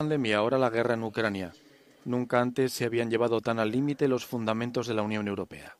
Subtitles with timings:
[0.00, 1.52] pandemia, ahora la guerra en Ucrania.
[2.06, 5.76] Nunca antes se habían llevado tan al límite los fundamentos de la Unión Europea.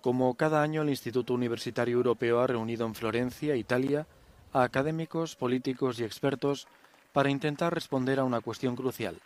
[0.00, 4.08] Como cada año, el Instituto Universitario Europeo ha reunido en Florencia, Italia,
[4.52, 6.66] a académicos, políticos y expertos
[7.12, 9.20] para intentar responder a una cuestión crucial.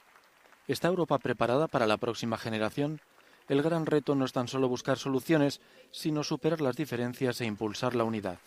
[0.69, 3.01] ¿Está Europa preparada para la próxima generación?
[3.49, 7.95] El gran reto no es tan solo buscar soluciones, sino superar las diferencias e impulsar
[7.95, 8.39] la unidad.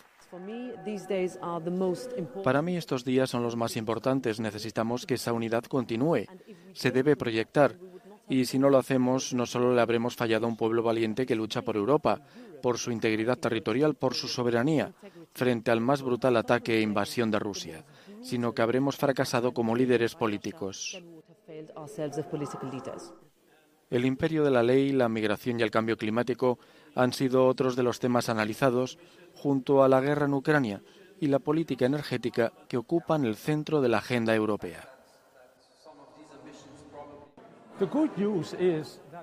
[2.44, 4.40] Para mí estos días son los más importantes.
[4.40, 6.26] Necesitamos que esa unidad continúe.
[6.74, 7.76] Se debe proyectar.
[8.28, 11.34] Y si no lo hacemos, no solo le habremos fallado a un pueblo valiente que
[11.34, 12.20] lucha por Europa,
[12.62, 14.92] por su integridad territorial, por su soberanía,
[15.32, 17.84] frente al más brutal ataque e invasión de Rusia,
[18.20, 21.02] sino que habremos fracasado como líderes políticos.
[23.90, 26.58] El imperio de la ley, la migración y el cambio climático
[26.94, 28.98] han sido otros de los temas analizados
[29.42, 30.82] junto a la guerra en Ucrania
[31.20, 34.88] y la política energética que ocupan el centro de la agenda europea.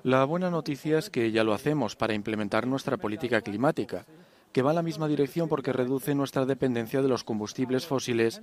[0.02, 4.06] La buena noticia es que ya lo hacemos para implementar nuestra política climática,
[4.52, 8.40] que va en la misma dirección porque reduce nuestra dependencia de los combustibles fósiles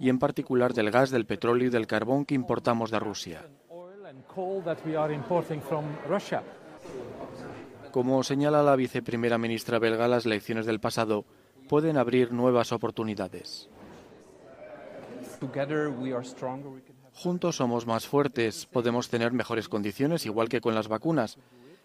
[0.00, 3.46] y en particular del gas, del petróleo y del carbón que importamos de Rusia.
[7.94, 11.24] Como señala la viceprimera ministra belga, las elecciones del pasado
[11.68, 13.68] pueden abrir nuevas oportunidades.
[17.12, 21.38] Juntos somos más fuertes, podemos tener mejores condiciones, igual que con las vacunas.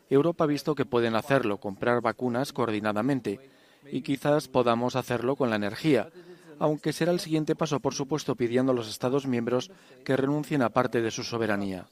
[0.09, 3.39] Europa ha visto que pueden hacerlo, comprar vacunas coordinadamente,
[3.85, 6.09] y quizás podamos hacerlo con la energía,
[6.57, 9.69] aunque será el siguiente paso, por supuesto, pidiendo a los Estados miembros
[10.03, 11.85] que renuncien a parte de su soberanía.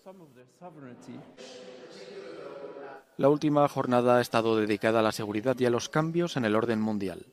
[3.17, 6.55] La última jornada ha estado dedicada a la seguridad y a los cambios en el
[6.55, 7.25] orden mundial.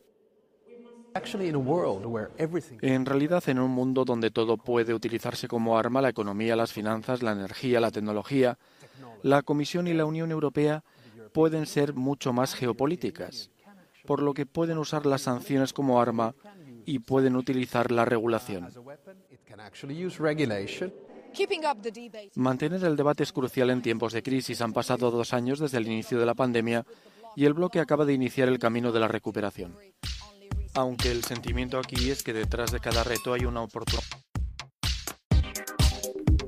[2.81, 7.23] En realidad, en un mundo donde todo puede utilizarse como arma, la economía, las finanzas,
[7.23, 8.59] la energía, la tecnología,
[9.23, 10.83] la Comisión y la Unión Europea
[11.33, 13.51] pueden ser mucho más geopolíticas,
[14.07, 16.35] por lo que pueden usar las sanciones como arma
[16.87, 18.69] y pueden utilizar la regulación.
[22.37, 24.61] Mantener el debate es crucial en tiempos de crisis.
[24.61, 26.85] Han pasado dos años desde el inicio de la pandemia
[27.37, 29.77] y el bloque acaba de iniciar el camino de la recuperación.
[30.75, 34.05] Aunque el sentimiento aquí es que detrás de cada reto hay una oportunidad.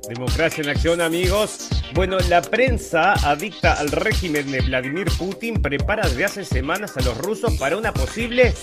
[0.09, 1.69] Democracia en acción, amigos.
[1.95, 7.19] Bueno, la prensa adicta al régimen de Vladimir Putin prepara desde hace semanas a los
[7.19, 8.55] rusos para una posible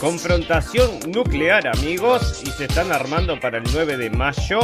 [0.00, 4.60] confrontación nuclear, amigos, y se están armando para el 9 de mayo.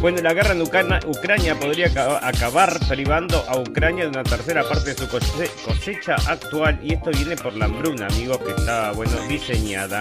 [0.00, 1.90] Bueno, la guerra en Ucrania podría
[2.22, 7.36] acabar privando a Ucrania de una tercera parte de su cosecha actual y esto viene
[7.36, 10.00] por la hambruna, amigos, que está, bueno, diseñada.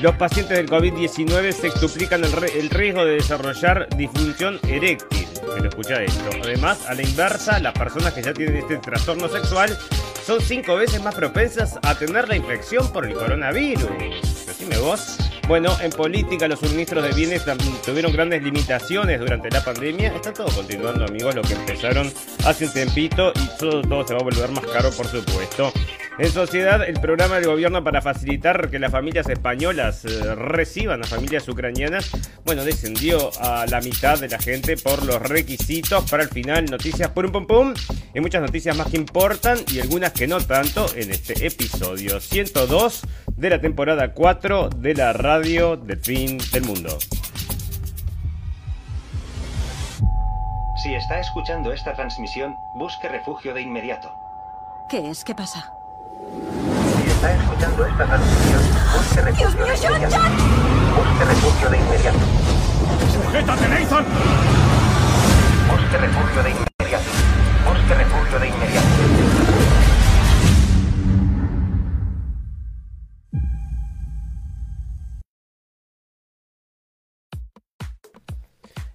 [0.00, 5.26] Los pacientes del COVID-19 se extuplican el, riesgo de desarrollar disfunción eréctil.
[5.54, 6.30] Pero escucha esto.
[6.42, 9.76] Además, a la inversa, las personas que ya tienen este trastorno sexual
[10.24, 13.88] son cinco veces más propensas a tener la infección por el coronavirus.
[14.46, 15.16] Decime vos.
[15.46, 17.44] Bueno, en política los suministros de bienes
[17.84, 20.14] tuvieron grandes limitaciones durante la pandemia.
[20.14, 22.10] Está todo continuando, amigos, lo que empezaron
[22.46, 25.72] hace un tempito y todo se va a volver más caro, por supuesto.
[26.16, 31.06] En sociedad, el programa del gobierno para facilitar que las familias españolas eh, reciban a
[31.08, 32.08] familias ucranianas,
[32.44, 36.08] bueno, descendió a la mitad de la gente por los requisitos.
[36.08, 37.74] Para el final, noticias pum pum pum
[38.14, 43.02] y muchas noticias más que importan y algunas que no tanto en este episodio 102
[43.36, 46.96] de la temporada 4 de la radio del fin del mundo.
[50.80, 54.14] Si está escuchando esta transmisión, busque refugio de inmediato.
[54.88, 55.24] ¿Qué es?
[55.24, 55.72] ¿Qué pasa?
[56.24, 58.62] Si está escuchando esta transmisión,
[58.94, 60.24] busque refugio de inmediato.
[60.96, 62.18] Busque refugio de inmediato.
[63.12, 64.04] ¡Sujétate, Nathan!
[65.70, 67.10] Busque refugio de inmediato.
[67.66, 68.83] Busque refugio de inmediato.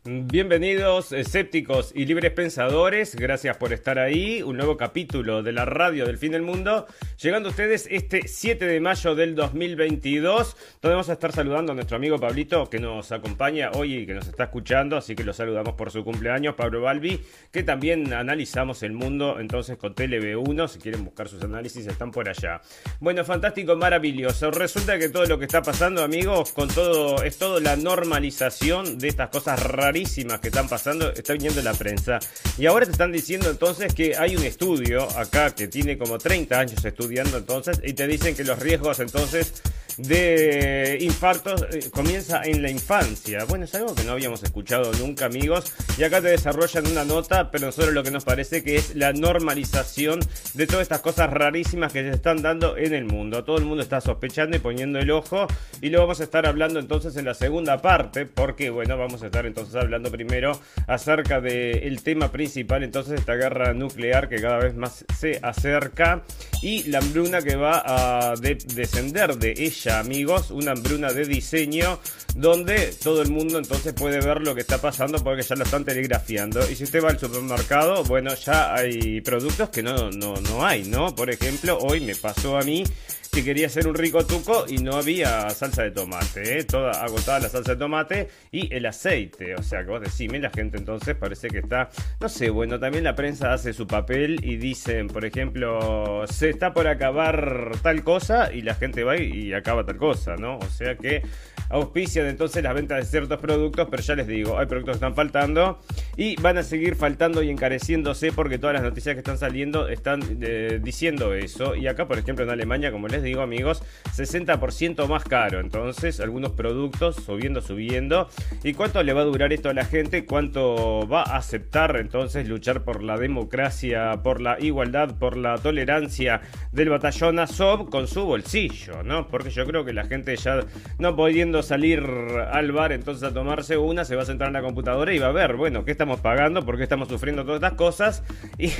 [0.05, 6.05] Bienvenidos escépticos y libres pensadores, gracias por estar ahí, un nuevo capítulo de la radio
[6.05, 6.87] del fin del mundo,
[7.21, 11.75] llegando a ustedes este 7 de mayo del 2022, donde vamos a estar saludando a
[11.75, 15.33] nuestro amigo Pablito que nos acompaña hoy y que nos está escuchando, así que lo
[15.33, 17.19] saludamos por su cumpleaños, Pablo Balbi,
[17.51, 22.29] que también analizamos el mundo entonces con TLB1, si quieren buscar sus análisis están por
[22.29, 22.61] allá.
[23.01, 27.59] Bueno, fantástico, maravilloso, resulta que todo lo que está pasando amigos, con todo, es todo
[27.59, 32.19] la normalización de estas cosas rarísimas que están pasando, está viniendo la prensa.
[32.57, 36.59] Y ahora te están diciendo entonces que hay un estudio acá que tiene como 30
[36.59, 39.51] años estudiando entonces y te dicen que los riesgos entonces
[39.97, 43.45] de infartos eh, comienza en la infancia.
[43.45, 45.73] Bueno, es algo que no habíamos escuchado nunca, amigos.
[45.97, 49.13] Y acá te desarrollan una nota, pero nosotros lo que nos parece que es la
[49.13, 50.19] normalización
[50.53, 53.43] de todas estas cosas rarísimas que se están dando en el mundo.
[53.43, 55.47] Todo el mundo está sospechando y poniendo el ojo.
[55.81, 59.27] Y lo vamos a estar hablando entonces en la segunda parte, porque bueno, vamos a
[59.27, 64.75] estar entonces hablando primero acerca del tema principal, entonces esta guerra nuclear que cada vez
[64.75, 66.23] más se acerca
[66.61, 71.99] y la hambruna que va a descender de ella, amigos, una hambruna de diseño
[72.35, 75.83] donde todo el mundo entonces puede ver lo que está pasando porque ya lo están
[75.83, 76.69] telegrafiando.
[76.69, 80.83] Y si usted va al supermercado, bueno, ya hay productos que no, no, no hay,
[80.83, 81.15] ¿no?
[81.15, 82.83] Por ejemplo, hoy me pasó a mí
[83.29, 86.63] que quería hacer un rico tuco y no había salsa de tomate, ¿eh?
[86.63, 89.55] toda agotada la salsa de tomate y el aceite.
[89.55, 91.89] O sea que vos decime, la gente entonces parece que está,
[92.19, 96.73] no sé, bueno, también la prensa hace su papel y dicen, por ejemplo, se está
[96.73, 100.57] por acabar tal cosa y la gente va y acaba tal cosa, ¿no?
[100.57, 101.21] O sea que
[101.69, 105.15] auspician entonces las ventas de ciertos productos, pero ya les digo, hay productos que están
[105.15, 105.79] faltando
[106.17, 110.21] y van a seguir faltando y encareciéndose porque todas las noticias que están saliendo están
[110.41, 111.75] eh, diciendo eso.
[111.75, 113.83] Y acá, por ejemplo, en Alemania, como les digo, amigos,
[114.15, 115.59] 60% más caro.
[115.59, 118.29] Entonces, algunos productos subiendo, subiendo.
[118.63, 120.25] ¿Y cuánto le va a durar esto a la gente?
[120.25, 126.41] ¿Cuánto va a aceptar entonces luchar por la democracia, por la igualdad, por la tolerancia
[126.71, 129.27] del batallón Azov con su bolsillo, ¿no?
[129.27, 130.61] Porque yo creo que la gente ya
[130.97, 132.03] no pudiendo salir
[132.51, 135.27] al bar entonces a tomarse una, se va a sentar en la computadora y va
[135.27, 136.65] a ver, bueno, ¿qué estamos pagando?
[136.65, 138.23] ¿Por qué estamos sufriendo todas estas cosas?
[138.59, 138.71] Y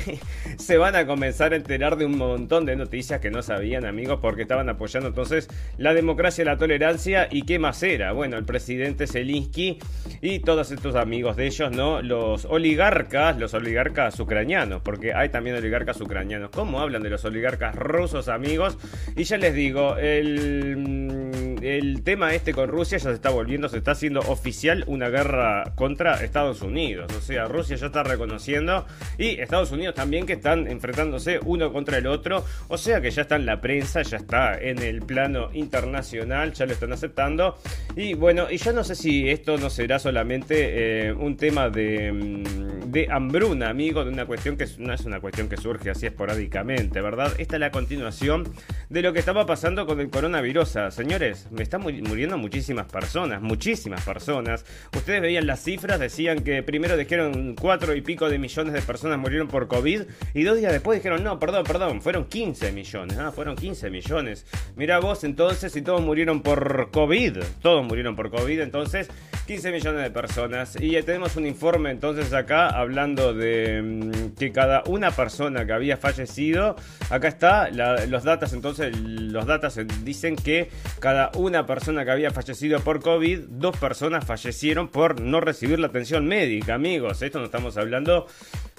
[0.58, 4.20] se van a comenzar a enterar de un montón de noticias que no sabían, amigos,
[4.30, 5.50] porque estaban apoyando entonces
[5.80, 8.12] la democracia, la tolerancia y qué más era.
[8.12, 9.80] Bueno, el presidente Zelensky
[10.22, 12.04] y todos estos amigos de ellos, ¿no?
[12.04, 16.52] Los oligarcas, los oligarcas ucranianos, porque hay también oligarcas ucranianos.
[16.52, 18.78] ¿Cómo hablan de los oligarcas rusos, amigos?
[19.16, 23.78] Y ya les digo, el, el tema este con Rusia ya se está volviendo, se
[23.78, 27.12] está haciendo oficial una guerra contra Estados Unidos.
[27.18, 28.86] O sea, Rusia ya está reconociendo
[29.18, 32.44] y Estados Unidos también que están enfrentándose uno contra el otro.
[32.68, 36.66] O sea que ya está en la prensa, ya está en el plano internacional, ya
[36.66, 37.58] lo están aceptando.
[37.96, 42.12] Y bueno, y yo no sé si esto no será solamente eh, un tema de,
[42.12, 46.06] mm, de hambruna, amigo, de una cuestión que no es una cuestión que surge así
[46.06, 47.34] esporádicamente, ¿verdad?
[47.38, 48.48] Esta es la continuación
[48.90, 50.78] de lo que estaba pasando con el coronavirus.
[50.90, 54.66] Señores, me está muriendo muchísimas personas, muchísimas personas.
[54.96, 59.18] Ustedes veían las cifras, decían que primero dijeron cuatro y pico de millones de personas
[59.18, 60.02] murieron por COVID
[60.34, 63.18] y dos días después dijeron, no, perdón, perdón, fueron 15 millones.
[63.18, 64.46] Ah, fueron 15 millones.
[64.76, 67.40] Mira vos entonces, y todos murieron por COVID.
[67.62, 69.10] Todos murieron por COVID, entonces
[69.48, 70.78] 15 millones de personas.
[70.80, 75.98] Y tenemos un informe entonces acá hablando de mm, que cada una persona que había
[75.98, 76.76] fallecido,
[77.10, 80.70] acá está, los datos entonces, los datos dicen que
[81.00, 85.88] cada una persona que había fallecido por COVID, dos personas fallecieron por no recibir la
[85.88, 87.22] atención médica, amigos.
[87.22, 88.28] Esto no estamos hablando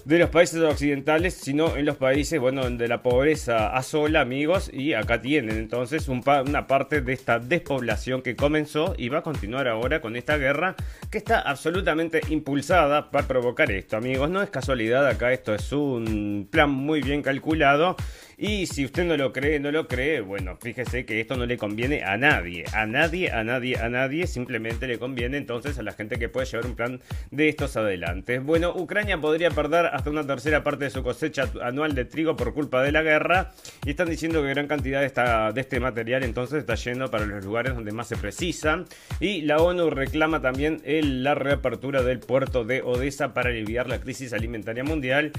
[0.05, 4.95] de los países occidentales, sino en los países, bueno, de la pobreza asola, amigos, y
[4.95, 10.01] acá tienen entonces una parte de esta despoblación que comenzó y va a continuar ahora
[10.01, 10.75] con esta guerra
[11.11, 14.31] que está absolutamente impulsada para provocar esto, amigos.
[14.31, 17.97] No es casualidad, acá esto es un plan muy bien calculado
[18.43, 21.59] y si usted no lo cree, no lo cree, bueno, fíjese que esto no le
[21.59, 25.93] conviene a nadie, a nadie, a nadie, a nadie, simplemente le conviene entonces a la
[25.93, 27.01] gente que puede llevar un plan
[27.31, 28.39] de estos adelante.
[28.39, 32.55] Bueno, Ucrania podría perder hasta una tercera parte de su cosecha anual de trigo por
[32.55, 33.53] culpa de la guerra
[33.85, 37.45] y están diciendo que gran cantidad de, de este material entonces está yendo para los
[37.45, 38.87] lugares donde más se precisa
[39.21, 44.33] y la ONU reclama también la reapertura del puerto de Odessa para aliviar la crisis
[44.33, 45.33] alimentaria mundial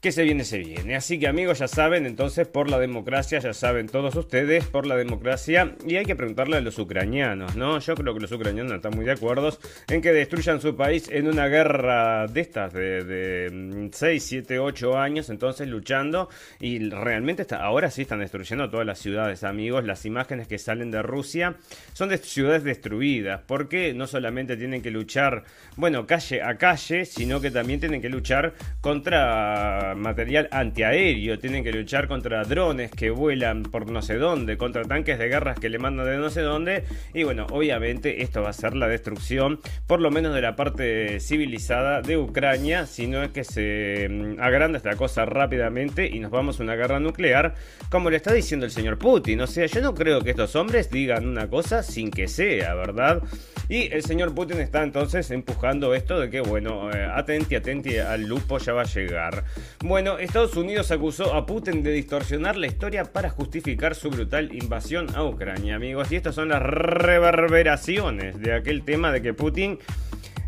[0.00, 0.94] que se viene, se viene.
[0.94, 4.96] Así que amigos, ya saben, entonces por la democracia, ya saben todos ustedes, por la
[4.96, 5.74] democracia.
[5.84, 7.80] Y hay que preguntarle a los ucranianos, ¿no?
[7.80, 11.26] Yo creo que los ucranianos están muy de acuerdo en que destruyan su país en
[11.26, 16.28] una guerra de estas, de, 6, 7, 8 años, entonces luchando.
[16.60, 19.84] Y realmente está, ahora sí están destruyendo todas las ciudades, amigos.
[19.84, 21.56] Las imágenes que salen de Rusia
[21.92, 23.40] son de ciudades destruidas.
[23.48, 25.42] Porque no solamente tienen que luchar,
[25.74, 31.72] bueno, calle a calle, sino que también tienen que luchar contra material antiaéreo, tienen que
[31.72, 35.78] luchar contra drones que vuelan por no sé dónde, contra tanques de guerras que le
[35.78, 36.84] mandan de no sé dónde.
[37.14, 41.20] Y bueno, obviamente esto va a ser la destrucción, por lo menos de la parte
[41.20, 46.30] civilizada de Ucrania, si no es que se mm, agranda esta cosa rápidamente y nos
[46.30, 47.54] vamos a una guerra nuclear,
[47.90, 49.40] como le está diciendo el señor Putin.
[49.40, 53.22] O sea, yo no creo que estos hombres digan una cosa sin que sea, ¿verdad?
[53.68, 58.22] Y el señor Putin está entonces empujando esto de que, bueno, eh, atenti, atenti al
[58.22, 59.44] lupo ya va a llegar.
[59.84, 65.14] Bueno, Estados Unidos acusó a Putin de distorsionar la historia para justificar su brutal invasión
[65.14, 66.10] a Ucrania, amigos.
[66.10, 69.78] Y estas son las reverberaciones de aquel tema de que Putin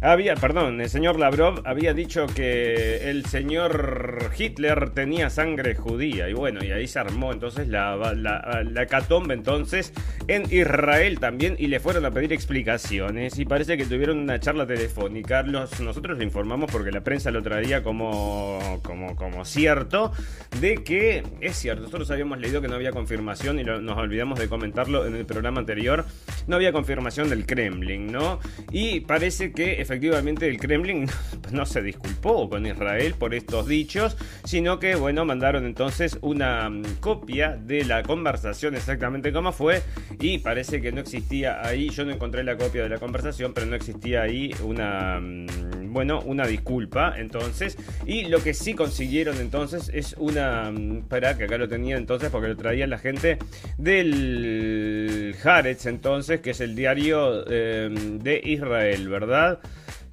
[0.00, 6.28] había, perdón, el señor Lavrov había dicho que el señor Hitler tenía sangre judía.
[6.28, 8.88] Y bueno, y ahí se armó entonces la, la, la
[9.30, 9.92] entonces
[10.26, 11.56] en Israel también.
[11.58, 13.38] Y le fueron a pedir explicaciones.
[13.38, 15.42] Y parece que tuvieron una charla telefónica.
[15.42, 20.12] nosotros le informamos porque la prensa lo traía como, como, como cierto.
[20.60, 24.48] De que es cierto, nosotros habíamos leído que no había confirmación y nos olvidamos de
[24.48, 26.06] comentarlo en el programa anterior.
[26.46, 28.40] No había confirmación del Kremlin, ¿no?
[28.72, 31.08] Y parece que efectivamente el Kremlin
[31.50, 37.00] no se disculpó con Israel por estos dichos, sino que, bueno, mandaron entonces una mm,
[37.00, 39.82] copia de la conversación exactamente como fue
[40.20, 43.66] y parece que no existía ahí, yo no encontré la copia de la conversación, pero
[43.66, 47.76] no existía ahí una, mm, bueno, una disculpa entonces.
[48.06, 52.30] Y lo que sí consiguieron entonces es una, mm, para que acá lo tenía entonces
[52.30, 53.38] porque lo traía la gente
[53.76, 59.58] del Haaretz entonces, que es el diario eh, de Israel, ¿verdad?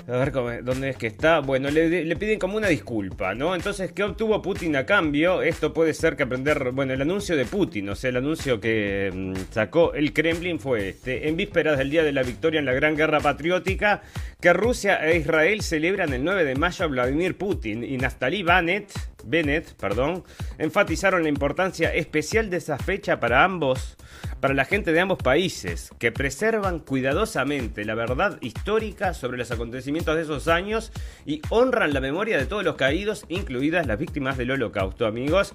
[0.07, 0.31] A ver
[0.63, 1.39] dónde es que está.
[1.39, 3.53] Bueno, le, piden como una disculpa, ¿no?
[3.53, 5.41] Entonces, ¿qué obtuvo Putin a cambio?
[5.41, 6.71] Esto puede ser que aprender.
[6.71, 10.87] Bueno, el anuncio de Putin, o sea, el anuncio que mm, sacó el Kremlin fue
[10.87, 11.27] este.
[11.27, 14.01] En vísperas del día de la victoria en la Gran Guerra Patriótica,
[14.39, 18.89] que Rusia e Israel celebran el 9 de mayo a Vladimir Putin y Naftali Bennett,
[19.25, 20.23] Bennett perdón,
[20.57, 23.97] enfatizaron la importancia especial de esa fecha para ambos
[24.39, 30.15] para la gente de ambos países, que preservan cuidadosamente la verdad histórica sobre los acontecimientos
[30.15, 30.91] de esos años
[31.25, 35.53] y honran la memoria de todos los caídos, incluidas las víctimas del holocausto, amigos.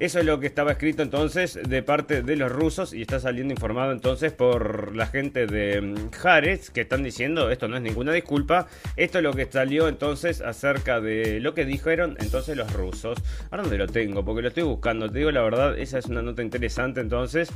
[0.00, 3.54] Eso es lo que estaba escrito entonces de parte de los rusos y está saliendo
[3.54, 8.66] informado entonces por la gente de Jarez que están diciendo esto no es ninguna disculpa,
[8.96, 13.18] esto es lo que salió entonces acerca de lo que dijeron entonces los rusos.
[13.50, 16.22] Ahora dónde lo tengo, porque lo estoy buscando, te digo la verdad, esa es una
[16.22, 17.48] nota interesante entonces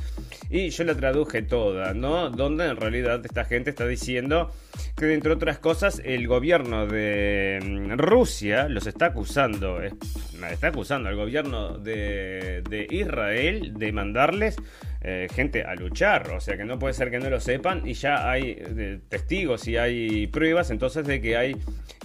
[0.49, 2.29] y yo la traduje toda, ¿no?
[2.29, 4.51] Donde en realidad esta gente está diciendo
[4.95, 11.15] que entre otras cosas el gobierno de mm, Rusia los está acusando, está acusando al
[11.15, 12.28] gobierno de,
[12.69, 14.55] de Israel de mandarles
[15.01, 16.29] eh, gente a luchar.
[16.31, 19.67] O sea que no puede ser que no lo sepan y ya hay eh, testigos
[19.67, 21.55] y hay pruebas entonces de que hay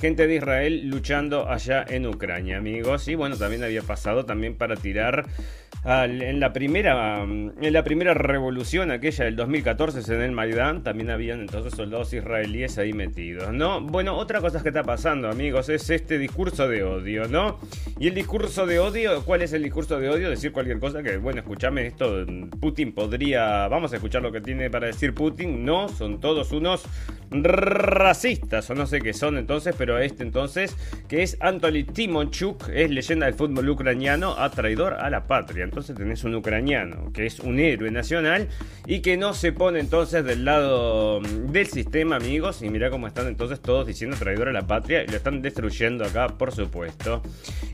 [0.01, 3.09] gente de Israel luchando allá en Ucrania, amigos.
[3.09, 5.27] Y bueno, también había pasado también para tirar
[5.85, 11.41] en, la primera, en la primera revolución, aquella del 2014 en el Maidán, también habían
[11.41, 13.83] entonces soldados israelíes ahí metidos, ¿no?
[13.83, 17.59] Bueno, otra cosa que está pasando, amigos, es este discurso de odio, ¿no?
[17.99, 20.31] Y el discurso de odio, ¿cuál es el discurso de odio?
[20.31, 22.25] Decir cualquier cosa que, bueno, escúchame esto,
[22.61, 26.85] Putin podría, vamos a escuchar lo que tiene para decir Putin, no, son todos unos
[27.31, 30.77] racistas, o no sé qué son entonces, pero este entonces,
[31.09, 35.97] que es Anatoly Timonchuk, es leyenda del fútbol ucraniano, a traidor a la patria entonces
[35.97, 38.49] tenés un ucraniano que es un héroe nacional
[38.87, 42.63] y que no se pone entonces del lado del sistema, amigos.
[42.63, 46.05] Y mira cómo están entonces todos diciendo traidor a la patria y lo están destruyendo
[46.05, 47.23] acá, por supuesto.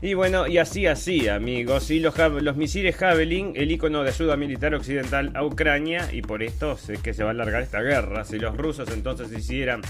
[0.01, 1.91] Y bueno, y así, así, amigos.
[1.91, 5.00] Y los, los misiles Javelin, el icono de ayuda militar occidental
[5.33, 8.23] a Ucrania, y por esto es que se va a alargar esta guerra.
[8.23, 9.81] Si los rusos entonces hicieran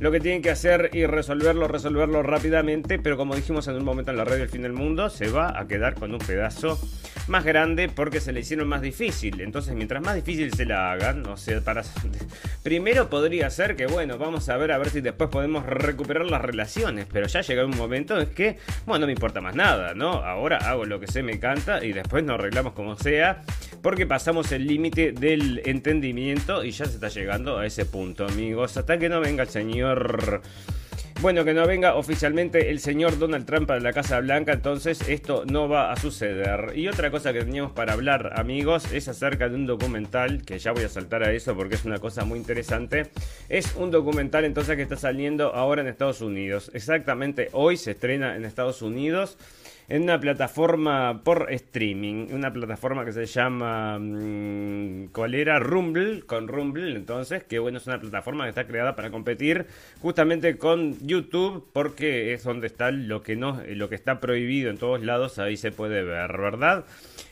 [0.00, 4.10] lo que tienen que hacer y resolverlo, resolverlo rápidamente, pero como dijimos en un momento
[4.10, 6.78] en la radio El Fin del Mundo, se va a quedar con un pedazo
[7.28, 9.40] más grande porque se le hicieron más difícil.
[9.40, 11.82] Entonces, mientras más difícil se la hagan, o sea, para...
[12.62, 16.42] Primero podría ser que, bueno, vamos a ver a ver si después podemos recuperar las
[16.42, 20.12] relaciones, pero ya llega un momento en que, bueno, no me importa más nada, ¿no?
[20.24, 23.42] Ahora hago lo que se me canta y después nos arreglamos como sea,
[23.82, 28.76] porque pasamos el límite del entendimiento y ya se está llegando a ese punto, amigos.
[28.76, 30.42] Hasta que no venga el señor
[31.20, 35.44] bueno, que no venga oficialmente el señor Donald Trump a la Casa Blanca, entonces esto
[35.46, 36.72] no va a suceder.
[36.74, 40.72] Y otra cosa que teníamos para hablar, amigos, es acerca de un documental, que ya
[40.72, 43.10] voy a saltar a eso porque es una cosa muy interesante.
[43.48, 46.70] Es un documental entonces que está saliendo ahora en Estados Unidos.
[46.74, 49.38] Exactamente hoy se estrena en Estados Unidos
[49.88, 55.58] en una plataforma por streaming, una plataforma que se llama, mm, ¿cuál era?
[55.58, 59.66] Rumble, con Rumble, entonces, que bueno, es una plataforma que está creada para competir
[60.00, 64.78] justamente con YouTube, porque es donde está lo que no, lo que está prohibido en
[64.78, 66.84] todos lados, ahí se puede ver, ¿verdad?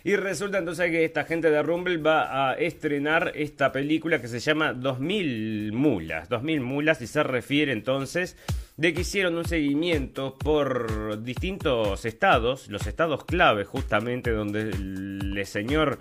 [0.05, 4.39] Y resulta entonces que esta gente de Rumble va a estrenar esta película que se
[4.39, 8.37] llama 2000 mulas, 2000 mulas y se refiere entonces
[8.77, 15.99] de que hicieron un seguimiento por distintos estados, los estados clave justamente donde el señor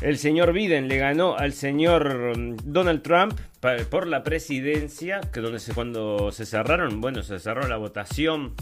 [0.00, 3.38] el señor Biden le ganó al señor mm, Donald Trump
[3.90, 8.54] por la presidencia, que donde se, cuando se cerraron, bueno, se cerró la votación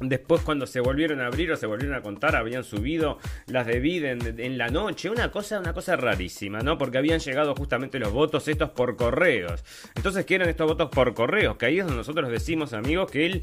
[0.00, 3.80] Después cuando se volvieron a abrir o se volvieron a contar, habían subido las de
[3.80, 5.08] Biden en la noche.
[5.08, 6.76] Una cosa, una cosa rarísima, ¿no?
[6.76, 9.64] Porque habían llegado justamente los votos estos por correos.
[9.94, 11.56] Entonces, ¿qué eran estos votos por correos?
[11.56, 13.42] Que ahí es donde nosotros decimos, amigos, que el,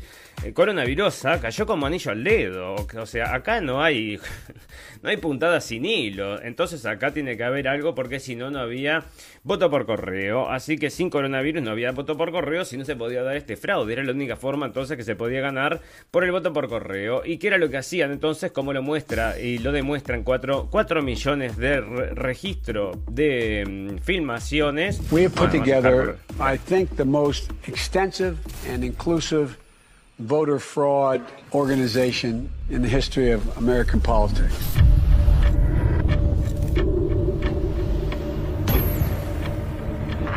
[0.53, 2.75] coronavirus cayó como anillo al dedo.
[3.00, 4.19] O sea, acá no hay,
[5.01, 6.39] no hay puntada sin hilo.
[6.41, 9.05] Entonces acá tiene que haber algo porque si no, no había
[9.43, 10.50] voto por correo.
[10.51, 13.57] Así que sin coronavirus no había voto por correo, si no se podía dar este
[13.57, 13.93] fraude.
[13.93, 15.81] Era la única forma entonces que se podía ganar
[16.12, 17.22] por el voto por correo.
[17.25, 18.52] ¿Y qué era lo que hacían entonces?
[18.52, 20.70] Como lo muestra y lo demuestran 4,
[21.02, 25.00] millones de registro de mm, filmaciones.
[25.12, 28.38] We have put together, I think, the most extensive
[28.70, 29.58] and inclusive
[30.20, 31.22] voter fraud
[31.54, 34.56] organization in the history of American politics.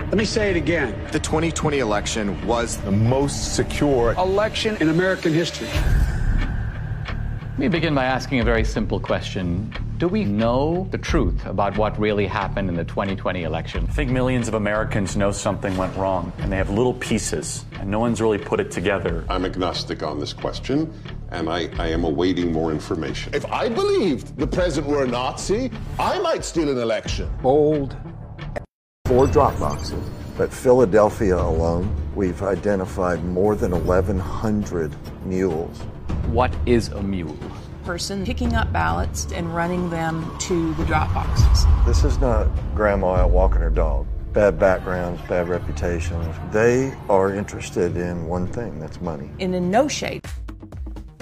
[0.06, 0.94] Let me say it again.
[1.10, 5.66] The 2020 election was the most secure election in American history.
[5.66, 9.75] Let me begin by asking a very simple question.
[9.98, 13.84] Do we know the truth about what really happened in the 2020 election?
[13.90, 17.90] I think millions of Americans know something went wrong, and they have little pieces, and
[17.90, 19.25] no one's really put it together.
[19.28, 20.94] I'm agnostic on this question,
[21.32, 23.34] and I, I am awaiting more information.
[23.34, 27.28] If I believed the president were a Nazi, I might steal an election.
[27.42, 27.96] Bold
[29.06, 30.02] four drop boxes.
[30.36, 34.94] But Philadelphia alone, we've identified more than 1,100
[35.25, 35.78] mules.
[36.26, 37.38] What is a mule?
[37.84, 41.64] Person picking up ballots and running them to the drop boxes.
[41.86, 44.08] This is not grandma out walking her dog.
[44.32, 46.34] Bad backgrounds, bad reputations.
[46.50, 49.30] They are interested in one thing that's money.
[49.38, 50.26] And In no shape.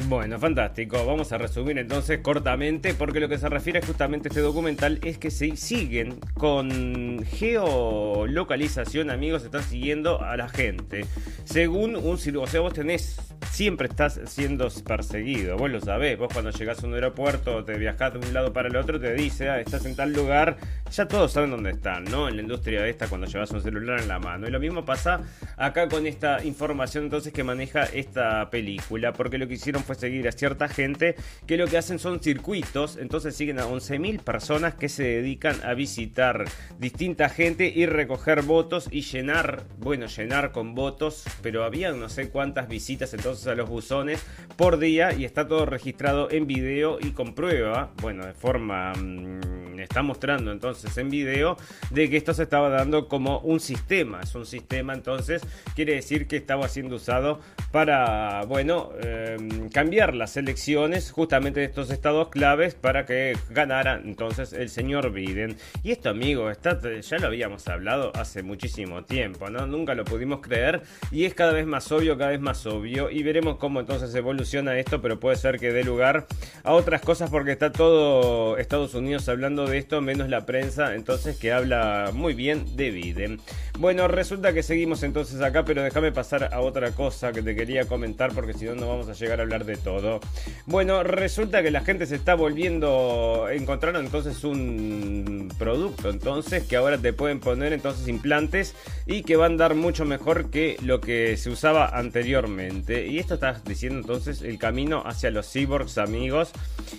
[0.07, 1.05] Bueno, fantástico.
[1.07, 5.17] Vamos a resumir entonces cortamente porque lo que se refiere justamente a este documental es
[5.17, 11.07] que se siguen con geolocalización, amigos, están siguiendo a la gente.
[11.45, 16.51] Según un o sea, vos tenés siempre estás siendo perseguido, vos lo sabés, vos cuando
[16.51, 19.61] llegás a un aeropuerto, te viajás de un lado para el otro, te dice, ah,
[19.61, 20.57] estás en tal lugar,
[20.91, 22.29] ya todos saben dónde están, ¿no?
[22.29, 24.49] En la industria esta cuando llevas un celular en la mano.
[24.49, 25.21] Y lo mismo pasa
[25.57, 30.27] acá con esta información entonces que maneja esta película, porque lo que hicieron fue seguir
[30.27, 31.15] a cierta gente
[31.47, 35.75] que lo que hacen son circuitos, entonces siguen a 11.000 personas que se dedican a
[35.75, 36.45] visitar
[36.81, 42.31] distinta gente y recoger votos y llenar, bueno, llenar con votos, pero había no sé
[42.31, 44.25] cuántas visitas entonces a los buzones
[44.57, 48.93] por día y está todo registrado en video y con prueba, bueno, de forma...
[48.95, 51.57] Mmm, está mostrando entonces en video
[51.91, 54.21] de que esto se estaba dando como un sistema.
[54.23, 55.43] Es un sistema entonces,
[55.75, 61.91] quiere decir que estaba siendo usado para, bueno, em, cambiar las elecciones justamente de estos
[61.91, 65.57] estados claves para que ganara entonces el señor Biden.
[65.83, 69.67] Y esto, amigo, está, ya lo habíamos hablado hace muchísimo tiempo, ¿no?
[69.67, 73.11] Nunca lo pudimos creer y es cada vez más obvio, cada vez más obvio.
[73.11, 76.29] Y veremos cómo entonces evoluciona esto, pero puede ser que dé lugar
[76.63, 81.37] a otras cosas porque está todo Estados Unidos hablando de esto, menos la prensa, entonces
[81.37, 83.41] que habla muy bien de Biden.
[83.77, 87.87] Bueno, resulta que seguimos entonces acá, pero déjame pasar a otra cosa que te quería
[87.87, 90.21] comentar porque si no, no vamos a llegar a hablar de todo.
[90.67, 96.99] Bueno, resulta que la gente se está volviendo, encontraron entonces un producto, entonces que ahora
[96.99, 101.37] te pueden poner entonces implantes y que van a dar mucho mejor que lo que
[101.37, 103.09] se usaba anteriormente.
[103.09, 106.53] Y esto está diciendo entonces el camino hacia los cyborgs amigos.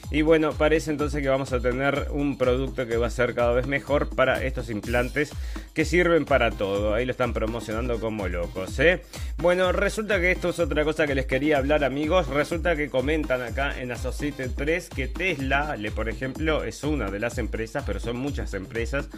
[0.09, 3.53] Y bueno, parece entonces que vamos a tener un producto que va a ser cada
[3.53, 5.31] vez mejor para estos implantes
[5.75, 6.95] que sirven para todo.
[6.95, 9.03] Ahí lo están promocionando como locos, ¿eh?
[9.37, 12.27] Bueno, resulta que esto es otra cosa que les quería hablar, amigos.
[12.27, 17.37] Resulta que comentan acá en Associated Press que Tesla, por ejemplo, es una de las
[17.37, 19.09] empresas, pero son muchas empresas,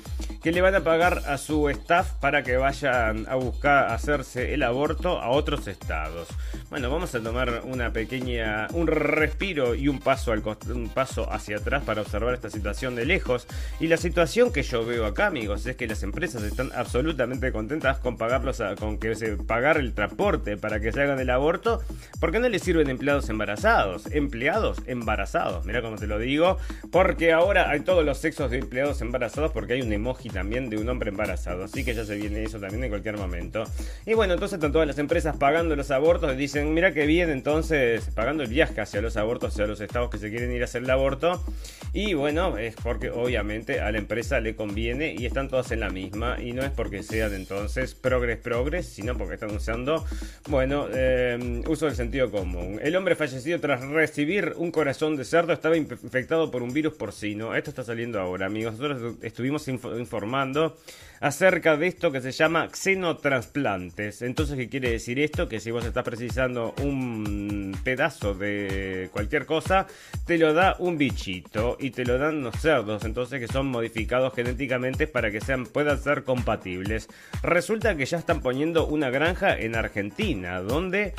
[0.44, 4.64] que le van a pagar a su staff para que vayan a buscar hacerse el
[4.64, 6.28] aborto a otros estados.
[6.70, 11.58] Bueno, vamos a tomar una pequeña, un respiro y un paso, al, un paso hacia
[11.58, 13.48] atrás para observar esta situación de lejos
[13.80, 18.00] y la situación que yo veo acá, amigos, es que las empresas están absolutamente contentas
[18.00, 21.82] con pagarlos con que pagar el transporte para que se hagan el aborto,
[22.20, 26.58] porque no les sirven empleados embarazados, empleados embarazados, mira cómo te lo digo,
[26.92, 30.78] porque ahora hay todos los sexos de empleados embarazados porque hay un emoji también de
[30.78, 33.64] un hombre embarazado, así que ya se viene eso también en cualquier momento.
[34.06, 37.32] Y bueno, entonces están todas las empresas pagando los abortos y dicen, mira que bien,
[37.32, 40.66] entonces pagando el viaje hacia los abortos, hacia los estados que se quieren ir a
[40.66, 41.44] hacer el aborto.
[41.92, 45.90] Y bueno, es porque obviamente a la empresa le conviene y están todas en la
[45.90, 50.06] misma y no es porque sean entonces progres progres, sino porque están usando,
[50.50, 52.80] bueno, eh, uso del sentido común.
[52.84, 57.56] El hombre fallecido tras recibir un corazón de cerdo estaba infectado por un virus porcino.
[57.56, 58.78] Esto está saliendo ahora, amigos.
[58.78, 60.78] Nosotros estuvimos informando
[61.20, 64.22] acerca de esto que se llama xenotransplantes.
[64.22, 65.48] Entonces, ¿qué quiere decir esto?
[65.48, 69.88] Que si vos estás precisando un pedazo de cualquier cosa,
[70.26, 74.34] te lo da un bichito y te lo dan los cerdos, entonces que son modificados
[74.34, 77.08] genéticamente para que sean, puedan ser compatibles.
[77.44, 81.14] Resulta que ya están poniendo una granja en Argentina, donde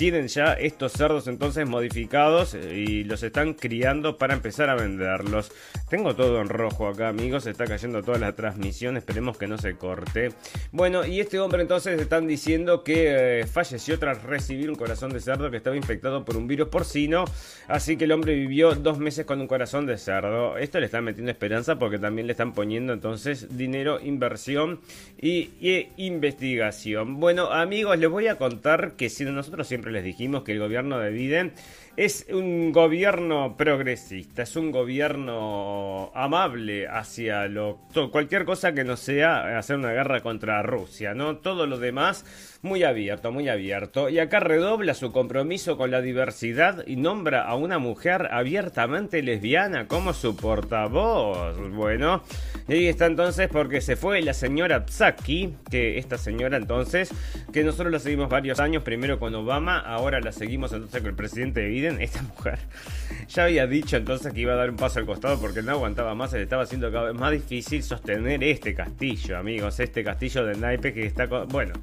[0.00, 5.52] tienen ya estos cerdos entonces modificados eh, y los están criando para empezar a venderlos.
[5.90, 7.44] Tengo todo en rojo acá, amigos.
[7.44, 8.96] Está cayendo toda la transmisión.
[8.96, 10.30] Esperemos que no se corte.
[10.72, 15.20] Bueno, y este hombre entonces están diciendo que eh, falleció tras recibir un corazón de
[15.20, 17.26] cerdo que estaba infectado por un virus porcino.
[17.68, 20.56] Así que el hombre vivió dos meses con un corazón de cerdo.
[20.56, 24.80] Esto le está metiendo esperanza porque también le están poniendo entonces dinero, inversión
[25.20, 25.50] y
[25.98, 27.20] investigación.
[27.20, 30.98] Bueno, amigos, les voy a contar que si nosotros siempre les dijimos que el gobierno
[30.98, 31.52] de Biden
[31.96, 37.78] es un gobierno progresista, es un gobierno amable hacia lo,
[38.10, 41.38] cualquier cosa que no sea hacer una guerra contra Rusia, ¿no?
[41.38, 42.24] Todo lo demás
[42.62, 44.08] muy abierto, muy abierto.
[44.08, 49.86] Y acá redobla su compromiso con la diversidad y nombra a una mujer abiertamente lesbiana
[49.88, 51.56] como su portavoz.
[51.70, 52.22] Bueno,
[52.68, 57.10] y ahí está entonces porque se fue la señora Psaki, que esta señora entonces,
[57.52, 61.16] que nosotros la seguimos varios años, primero con Obama, ahora la seguimos entonces con el
[61.16, 62.58] presidente Biden, esta mujer
[63.28, 66.14] ya había dicho entonces que iba a dar un paso al costado porque no aguantaba
[66.14, 70.44] más, se le estaba haciendo cada vez más difícil sostener este castillo, amigos, este castillo
[70.44, 71.26] de naipe que está...
[71.26, 71.74] Bueno,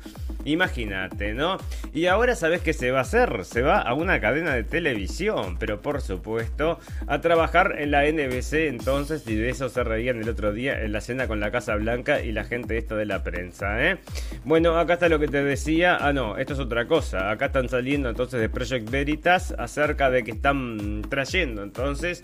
[0.67, 1.57] imagínate, ¿no?
[1.93, 5.57] Y ahora sabes qué se va a hacer, se va a una cadena de televisión,
[5.57, 10.29] pero por supuesto a trabajar en la NBC entonces y de eso se reían el
[10.29, 13.23] otro día en la cena con la Casa Blanca y la gente esta de la
[13.23, 13.97] prensa, ¿eh?
[14.43, 17.69] Bueno, acá está lo que te decía, ah no, esto es otra cosa, acá están
[17.69, 22.21] saliendo entonces de Project Veritas acerca de que están trayendo entonces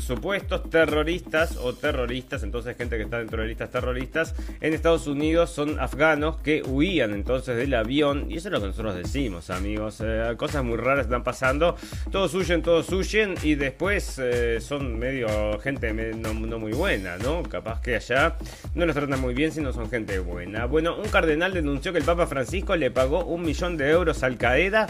[0.00, 5.50] supuestos terroristas o terroristas, entonces gente que está dentro de listas terroristas en Estados Unidos
[5.50, 10.02] son afganos que huían entonces del avión y eso es lo que nosotros decimos amigos,
[10.04, 11.76] eh, cosas muy raras están pasando,
[12.10, 17.42] todos huyen, todos huyen y después eh, son medio gente no, muy buena, ¿no?
[17.42, 18.36] Capaz que allá
[18.74, 20.66] no los tratan muy bien si no son gente buena.
[20.66, 24.36] Bueno, un cardenal denunció que el Papa Francisco le pagó un millón de euros al
[24.36, 24.86] Qaeda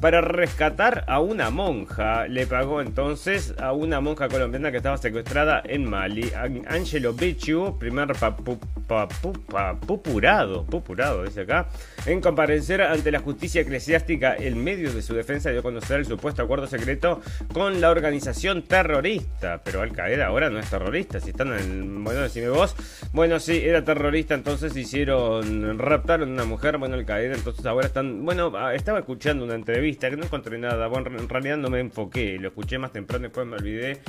[0.00, 2.26] para rescatar a una monja.
[2.26, 6.32] Le pagó entonces a una monja colombiana que estaba secuestrada en Mali.
[6.68, 8.12] Angelo Becciu, primer
[9.86, 11.68] pupurado, pupurado, dice acá,
[12.06, 16.06] en comparecer ante la justicia eclesiástica en medio de su defensa dio a conocer el
[16.06, 17.20] supuesto acuerdo secreto
[17.52, 19.60] con la organización terrorista.
[19.62, 22.02] Pero Al Qaeda ahora no es terrorista, si están en.
[22.02, 22.74] Bueno, decime vos.
[23.12, 25.78] Bueno, sí, era terrorista, entonces hicieron...
[25.78, 28.24] raptaron a una mujer, bueno, Al Qaeda, entonces ahora están...
[28.24, 30.86] Bueno, ah, estaba escuchando una entrevista que no encontré nada.
[30.86, 34.00] Bueno, en realidad no me enfoqué, lo escuché más temprano, después me olvidé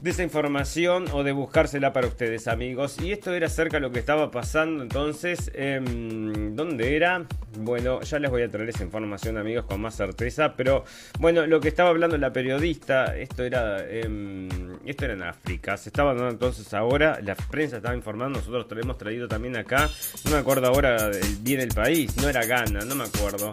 [0.00, 2.96] de esa información o de buscársela para ustedes amigos.
[3.02, 4.82] Y esto era acerca de lo que estaba pasando.
[4.82, 7.26] Entonces em, ¿dónde era?
[7.56, 10.54] bueno ya les voy a traer esa información amigos con más certeza.
[10.56, 10.84] Pero
[11.18, 14.48] bueno lo que estaba hablando la periodista esto era em,
[14.86, 15.76] esto era en África.
[15.76, 19.90] Se estaba dando entonces ahora la prensa estaba informando nosotros lo hemos traído también acá
[20.24, 23.50] no me acuerdo ahora bien el país no era Ghana no me acuerdo.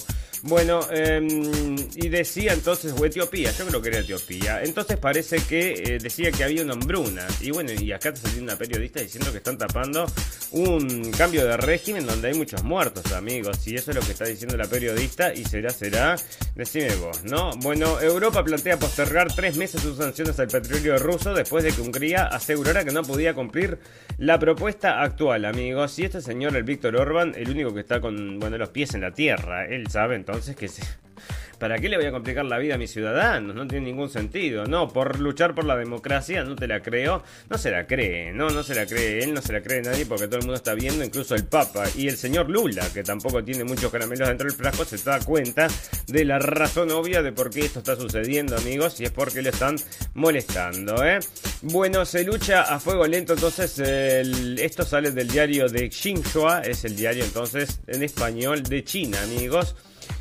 [0.48, 4.62] Bueno, em, y decía entonces, o Etiopía, yo creo que era Etiopía.
[4.62, 7.26] Entonces parece que eh, decía que había una hambruna.
[7.40, 10.06] Y bueno, y acá te salió una periodista diciendo que están tapando
[10.52, 13.66] un cambio de régimen donde hay muchos muertos, amigos.
[13.68, 15.34] Y eso es lo que está diciendo la periodista.
[15.34, 16.16] Y será, será,
[16.56, 17.52] decime vos, ¿no?
[17.58, 22.26] Bueno, Europa plantea postergar tres meses sus sanciones al petróleo ruso después de que Hungría
[22.28, 23.80] asegurara que no podía cumplir
[24.18, 25.98] la propuesta actual, amigos.
[26.00, 29.02] Y este señor, el Víctor Orban, el único que está con, bueno, los pies en
[29.02, 29.66] la tierra.
[29.66, 30.82] Él sabe entonces que se,
[31.60, 33.56] ¿Para qué le voy a complicar la vida a mis ciudadanos?
[33.56, 34.66] No tiene ningún sentido.
[34.66, 37.24] No, por luchar por la democracia, no te la creo.
[37.50, 39.24] No se la cree, no, no se la cree.
[39.24, 41.86] Él no se la cree nadie porque todo el mundo está viendo, incluso el Papa
[41.96, 45.68] y el señor Lula, que tampoco tiene muchos caramelos dentro del frasco, se da cuenta
[46.08, 49.50] de la razón obvia de por qué esto está sucediendo, amigos, y es porque le
[49.50, 49.76] están
[50.14, 51.20] molestando, ¿eh?
[51.62, 56.96] Bueno, se lucha a fuego lento, entonces esto sale del diario de Xinhua, es el
[56.96, 59.76] diario entonces en español de China, amigos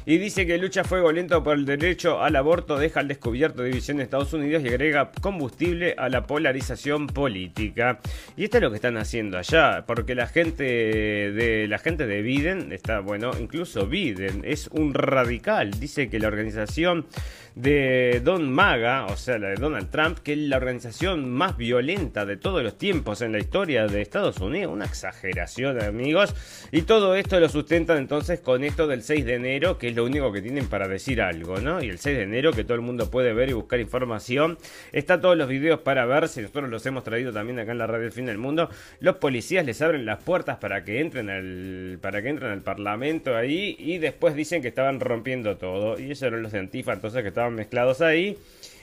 [0.06, 3.96] y dice que lucha fuego lento por el derecho al aborto deja al descubierto división
[3.96, 8.00] de Estados Unidos y agrega combustible a la polarización política.
[8.36, 12.22] Y esto es lo que están haciendo allá, porque la gente de la gente de
[12.22, 17.06] Biden está, bueno, incluso Biden es un radical, dice que la organización
[17.54, 22.26] de Don Maga, o sea, la de Donald Trump, que es la organización más violenta
[22.26, 24.72] de todos los tiempos en la historia de Estados Unidos.
[24.72, 26.34] Una exageración, amigos.
[26.72, 30.32] Y todo esto lo sustentan entonces con esto del 6 de enero, que lo único
[30.32, 31.82] que tienen para decir algo, ¿no?
[31.82, 34.58] Y el 6 de enero, que todo el mundo puede ver y buscar información,
[34.92, 37.86] está todos los videos para ver, si nosotros los hemos traído también acá en la
[37.86, 38.68] radio El Fin del Mundo,
[39.00, 43.36] los policías les abren las puertas para que entren al, para que entren al parlamento
[43.36, 45.98] ahí y después dicen que estaban rompiendo todo.
[45.98, 48.38] Y eso eran los de Antifa, entonces que estaban mezclados ahí.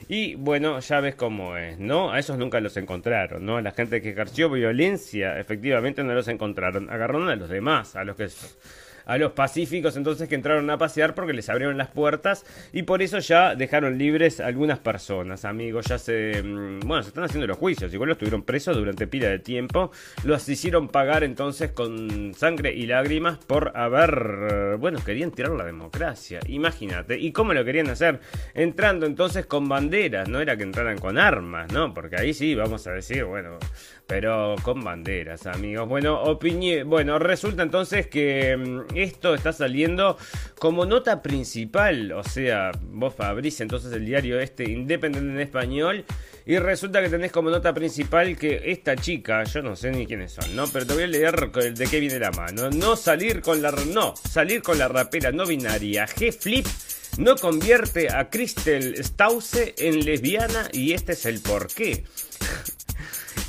[0.07, 2.11] Y bueno, ya ves cómo es, ¿no?
[2.11, 3.57] A esos nunca los encontraron, ¿no?
[3.57, 6.89] A la gente que ejerció violencia, efectivamente no los encontraron.
[6.89, 8.27] Agarraron a los demás, a los que
[9.05, 13.01] a los pacíficos entonces que entraron a pasear porque les abrieron las puertas y por
[13.01, 17.57] eso ya dejaron libres algunas personas, amigos, ya se mm, bueno, se están haciendo los
[17.57, 19.91] juicios, igual los tuvieron presos durante pila de tiempo,
[20.23, 26.39] los hicieron pagar entonces con sangre y lágrimas por haber, bueno, querían tirar la democracia,
[26.47, 28.19] imagínate, y cómo lo querían hacer,
[28.53, 31.93] entrando entonces con banderas, no era que entraran con armas, ¿no?
[31.93, 33.57] Porque ahí sí, vamos a decir, bueno,
[34.07, 35.87] pero con banderas, amigos.
[35.87, 36.89] Bueno, opinión.
[36.89, 40.17] Bueno, resulta entonces que mm, esto está saliendo
[40.59, 42.11] como nota principal.
[42.11, 46.05] O sea, vos abrís entonces el diario este Independiente en español.
[46.45, 50.31] Y resulta que tenés como nota principal que esta chica, yo no sé ni quiénes
[50.31, 50.67] son, ¿no?
[50.67, 52.69] Pero te voy a leer de qué viene la mano.
[52.69, 53.71] No salir con la.
[53.71, 56.07] No, salir con la rapera no binaria.
[56.07, 56.65] G-Flip
[57.17, 62.03] no convierte a Crystal Stause en lesbiana y este es el porqué.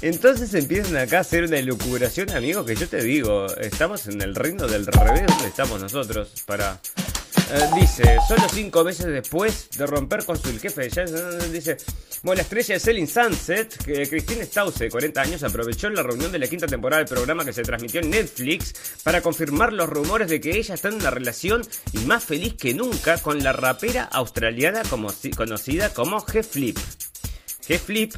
[0.02, 4.34] Entonces empiezan acá a hacer una elucubración, amigos, que yo te digo, estamos en el
[4.34, 6.80] reino del revés donde estamos nosotros para...
[7.54, 11.76] Eh, dice, solo cinco meses después de romper con su jefe, ya, dice,
[12.22, 16.32] bueno, la estrella de Selling Sunset, que Christine Stause, de 40 años, aprovechó la reunión
[16.32, 20.28] de la quinta temporada del programa que se transmitió en Netflix para confirmar los rumores
[20.28, 21.62] de que ella está en una relación
[21.92, 26.78] y más feliz que nunca con la rapera australiana como, conocida como G-Flip.
[27.68, 28.14] G-Flip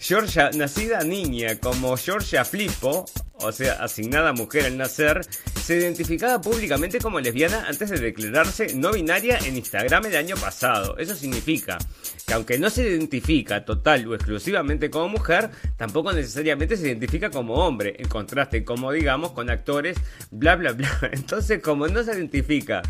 [0.00, 3.04] Georgia, nacida niña como Georgia Flippo,
[3.40, 5.20] o sea, asignada mujer al nacer,
[5.60, 10.96] se identificaba públicamente como lesbiana antes de declararse no binaria en Instagram el año pasado.
[10.98, 11.78] Eso significa
[12.26, 17.54] que aunque no se identifica total o exclusivamente como mujer, tampoco necesariamente se identifica como
[17.54, 19.98] hombre, en contraste, como digamos, con actores,
[20.30, 20.90] bla, bla, bla.
[21.12, 22.82] Entonces, como no se identifica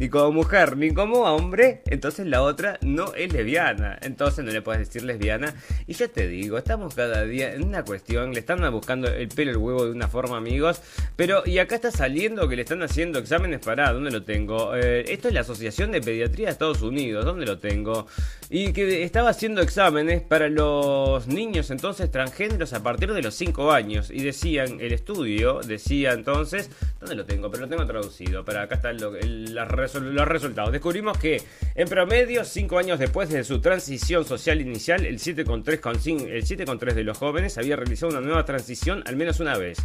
[0.00, 3.98] ni como mujer ni como hombre, entonces la otra no es lesbiana.
[4.00, 5.54] Entonces no le puedes decir lesbiana.
[5.86, 9.50] Y yo te digo, estamos cada día en una cuestión, le están buscando el pelo
[9.50, 10.80] el huevo de una forma, amigos.
[11.16, 14.74] Pero, y acá está saliendo que le están haciendo exámenes para, ¿dónde lo tengo?
[14.74, 18.06] Eh, esto es la Asociación de Pediatría de Estados Unidos, ¿dónde lo tengo?
[18.48, 23.70] Y que estaba haciendo exámenes para los niños entonces transgéneros a partir de los 5
[23.70, 24.10] años.
[24.10, 27.50] Y decían, el estudio decía entonces, ¿dónde lo tengo?
[27.50, 28.46] Pero lo tengo traducido.
[28.46, 30.72] Para acá está la los resultados.
[30.72, 31.42] Descubrimos que
[31.74, 37.58] en promedio, 5 años después de su transición social inicial, el 7,3 de los jóvenes
[37.58, 39.78] había realizado una nueva transición al menos una vez.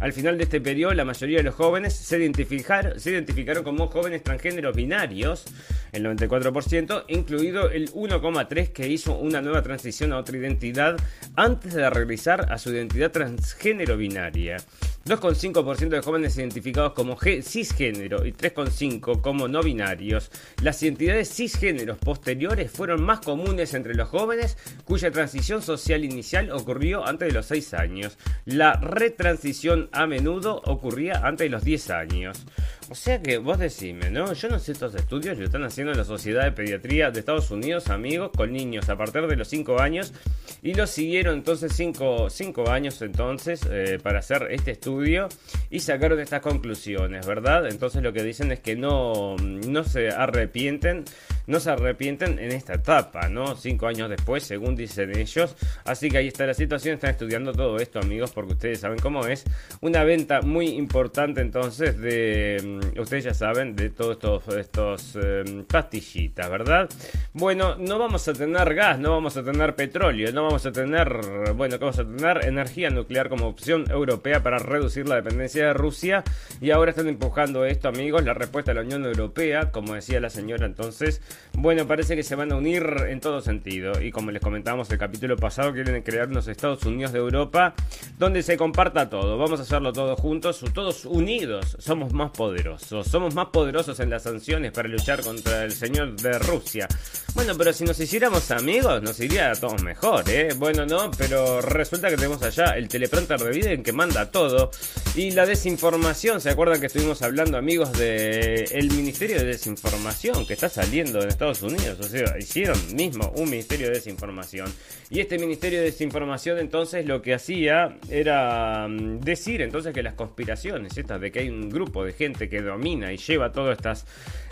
[0.00, 3.88] Al final de este periodo, la mayoría de los jóvenes se identificaron, se identificaron como
[3.88, 5.46] jóvenes transgéneros binarios,
[5.92, 10.96] el 94%, incluido el 1,3% que hizo una nueva transición a otra identidad
[11.34, 14.58] antes de regresar a su identidad transgénero binaria.
[15.06, 20.30] 2,5% de jóvenes identificados como cisgénero y 3,5% como no binarios.
[20.62, 27.06] Las identidades cisgéneros posteriores fueron más comunes entre los jóvenes cuya transición social inicial ocurrió
[27.06, 28.18] antes de los 6 años.
[28.44, 32.46] La retransición a menudo ocurría antes de los 10 años.
[32.90, 34.32] O sea que vos decime, ¿no?
[34.32, 37.50] Yo no sé estos estudios lo están haciendo en la Sociedad de Pediatría de Estados
[37.50, 40.14] Unidos, amigos, con niños a partir de los 5 años.
[40.62, 45.28] Y lo siguieron entonces 5 años entonces eh, para hacer este estudio
[45.68, 47.68] y sacaron estas conclusiones, ¿verdad?
[47.68, 51.04] Entonces lo que dicen es que no, no se arrepienten
[51.48, 53.56] no se arrepienten en esta etapa, ¿no?
[53.56, 55.56] Cinco años después, según dicen ellos.
[55.84, 59.26] Así que ahí está la situación, están estudiando todo esto, amigos, porque ustedes saben cómo
[59.26, 59.44] es.
[59.80, 66.50] Una venta muy importante entonces de, mm, ustedes ya saben, de todos estos, em, pastillitas,
[66.50, 66.88] ¿verdad?
[67.32, 71.08] Bueno, no vamos a tener gas, no vamos a tener petróleo, no vamos a tener,
[71.54, 72.44] bueno, ¿qué vamos a tener?
[72.44, 76.24] Energía nuclear como opción europea para reducir la dependencia de Rusia.
[76.60, 80.28] Y ahora están empujando esto, amigos, la respuesta de la Unión Europea, como decía la
[80.28, 81.22] señora entonces,
[81.54, 84.00] bueno, parece que se van a unir en todo sentido.
[84.00, 87.74] Y como les comentábamos el capítulo pasado, quieren crear unos Estados Unidos de Europa
[88.18, 89.38] donde se comparta todo.
[89.38, 91.76] Vamos a hacerlo todos juntos, todos unidos.
[91.78, 93.06] Somos más poderosos.
[93.06, 96.88] Somos más poderosos en las sanciones para luchar contra el señor de Rusia.
[97.34, 100.48] Bueno, pero si nos hiciéramos amigos, nos iría a todos mejor, ¿eh?
[100.56, 104.70] Bueno, no, pero resulta que tenemos allá el teleprompter de Biden que manda todo.
[105.14, 110.54] Y la desinformación, ¿se acuerdan que estuvimos hablando, amigos, del el Ministerio de Desinformación que
[110.54, 111.98] está saliendo Estados Unidos.
[112.00, 114.72] O sea, hicieron mismo un ministerio de desinformación.
[115.10, 120.14] Y este ministerio de desinformación entonces lo que hacía era mm, decir entonces que las
[120.14, 124.06] conspiraciones, estas de que hay un grupo de gente que domina y lleva todas estas,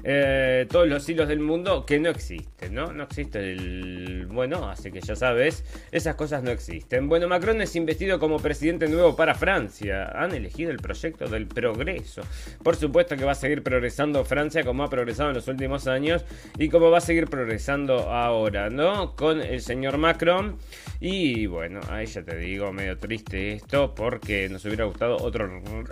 [0.05, 2.93] eh, todos los hilos del mundo, que no existen, ¿no?
[2.93, 4.27] No existe el...
[4.27, 7.09] Bueno, así que ya sabes, esas cosas no existen.
[7.09, 10.13] Bueno, Macron es investido como presidente nuevo para Francia.
[10.15, 12.23] Han elegido el proyecto del progreso.
[12.63, 16.25] Por supuesto que va a seguir progresando Francia como ha progresado en los últimos años
[16.59, 19.15] y como va a seguir progresando ahora, ¿no?
[19.17, 20.57] Con el señor Macron.
[21.01, 25.47] Y bueno, ahí ya te digo, medio triste esto porque nos hubiera gustado otro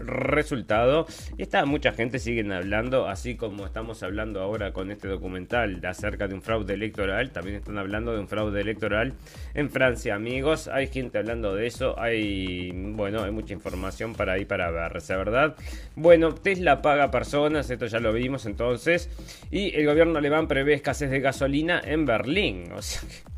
[0.04, 1.06] resultado.
[1.36, 6.28] Y está, mucha gente siguen hablando, así como estamos hablando ahora con este documental acerca
[6.28, 9.14] de un fraude electoral, también están hablando de un fraude electoral
[9.54, 10.68] en Francia, amigos.
[10.68, 15.56] Hay gente hablando de eso, hay, bueno, hay mucha información para ahí para verse, ¿verdad?
[15.96, 19.10] Bueno, Tesla paga personas, esto ya lo vimos entonces,
[19.50, 23.33] y el gobierno alemán prevé escasez de gasolina en Berlín, o sea que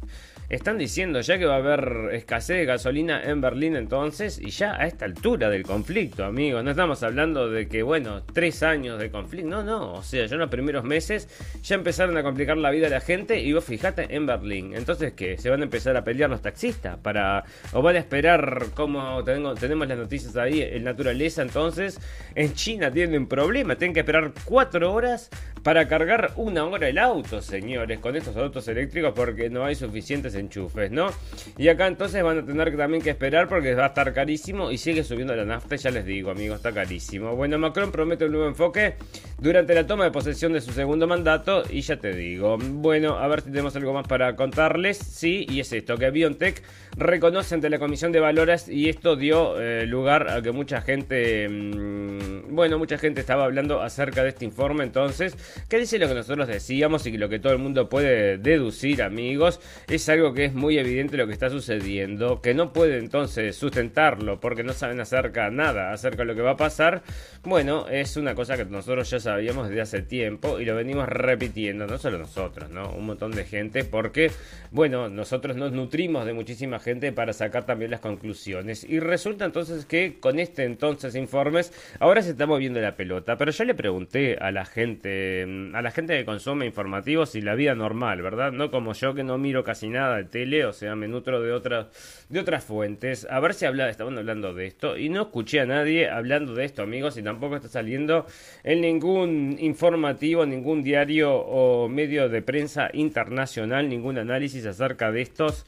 [0.48, 4.74] están diciendo ya que va a haber escasez de gasolina en Berlín entonces y ya
[4.74, 6.62] a esta altura del conflicto, amigos.
[6.62, 9.48] No estamos hablando de que, bueno, tres años de conflicto.
[9.48, 9.94] No, no.
[9.94, 11.28] O sea, ya en los primeros meses
[11.62, 14.74] ya empezaron a complicar la vida a la gente y vos fijate en Berlín.
[14.74, 15.37] Entonces, ¿qué?
[15.37, 16.96] ¿Se van a empezar a pelear los taxistas?
[16.98, 21.42] para ¿O van a esperar como tengo, tenemos las noticias ahí en naturaleza?
[21.42, 21.98] Entonces,
[22.35, 23.76] en China tienen un problema.
[23.76, 25.30] Tienen que esperar cuatro horas
[25.62, 30.36] para cargar una hora el auto, señores, con estos autos eléctricos porque no hay suficientes
[30.37, 31.11] enchufes, ¿no?
[31.59, 34.79] Y acá entonces van a tener también que esperar porque va a estar carísimo y
[34.79, 37.35] sigue subiendo la nafta, ya les digo, amigos, está carísimo.
[37.35, 38.94] Bueno, Macron promete un nuevo enfoque
[39.38, 42.57] durante la toma de posesión de su segundo mandato y ya te digo.
[42.59, 44.99] Bueno, a ver si tenemos algo más para contarles.
[44.99, 46.62] Sí, y es esto, que BioNTech
[46.96, 51.46] reconoce ante la Comisión de Valores y esto dio eh, lugar a que mucha gente,
[51.48, 55.37] mmm, bueno, mucha gente estaba hablando acerca de este informe entonces,
[55.68, 59.61] que dice lo que nosotros decíamos y lo que todo el mundo puede deducir, amigos,
[59.88, 64.40] es algo que es muy evidente lo que está sucediendo, que no puede entonces sustentarlo
[64.40, 67.02] porque no saben acerca nada acerca de lo que va a pasar.
[67.44, 71.87] Bueno, es una cosa que nosotros ya sabíamos desde hace tiempo y lo venimos repitiendo,
[71.87, 72.90] no solo nosotros, ¿no?
[72.90, 74.30] Un montón de gente porque,
[74.70, 78.85] bueno, nosotros nos nutrimos de muchísima gente para sacar también las conclusiones.
[78.85, 83.51] Y resulta entonces que con este entonces informes, ahora se está moviendo la pelota, pero
[83.51, 85.42] yo le pregunté a la gente,
[85.75, 88.53] a la gente que consume informativos y la vida normal, ¿verdad?
[88.53, 91.51] No como yo que no miro casi nada de tele, o sea, me nutro de
[91.51, 91.87] otras
[92.29, 93.27] de otras fuentes.
[93.31, 96.64] A ver si hablaba, estaban hablando de esto y no escuché a nadie hablando de
[96.64, 98.27] esto, amigos, y tampoco está saliendo
[98.62, 105.66] en ningún informativo, ningún diario o medio de prensa internacional, ningún análisis acerca de estos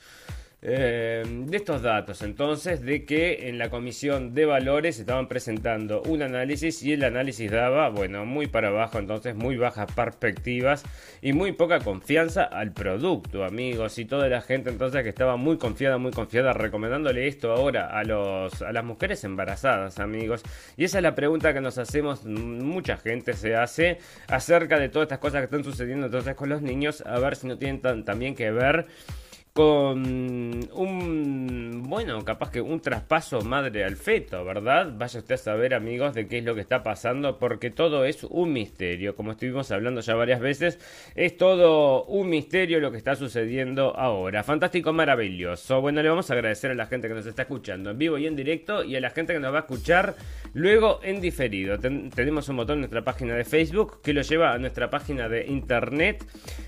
[0.61, 6.21] eh, de estos datos, entonces, de que en la comisión de valores estaban presentando un
[6.21, 10.85] análisis y el análisis daba, bueno, muy para abajo, entonces, muy bajas perspectivas
[11.23, 15.59] y muy poca confianza al producto, amigos, y toda la gente entonces que estaba muy
[15.59, 20.43] confiada, muy confiada, recomendándole esto ahora a, los, a las mujeres embarazadas, amigos.
[20.77, 25.07] Y esa es la pregunta que nos hacemos, mucha gente se hace acerca de todas
[25.07, 28.35] estas cosas que están sucediendo entonces con los niños, a ver si no tienen también
[28.35, 28.87] que ver
[29.53, 34.93] con un, bueno, capaz que un traspaso madre al feto, ¿verdad?
[34.97, 38.25] Vaya usted a saber, amigos, de qué es lo que está pasando, porque todo es
[38.25, 40.79] un misterio, como estuvimos hablando ya varias veces,
[41.15, 44.43] es todo un misterio lo que está sucediendo ahora.
[44.43, 45.81] Fantástico, maravilloso.
[45.81, 48.27] Bueno, le vamos a agradecer a la gente que nos está escuchando en vivo y
[48.27, 50.15] en directo y a la gente que nos va a escuchar
[50.55, 51.79] luego en diferido.
[51.79, 55.47] tenemos un botón en nuestra página de Facebook que lo lleva a nuestra página de
[55.47, 56.25] internet.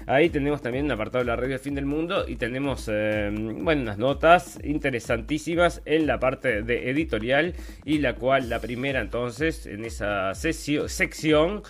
[0.06, 3.82] Ahí tenemos también un apartado de la radio Fin del Mundo y tenemos eh, bueno,
[3.82, 9.84] unas notas interesantísimas en la parte de editorial y la cual la primera entonces en
[9.84, 11.62] esa sección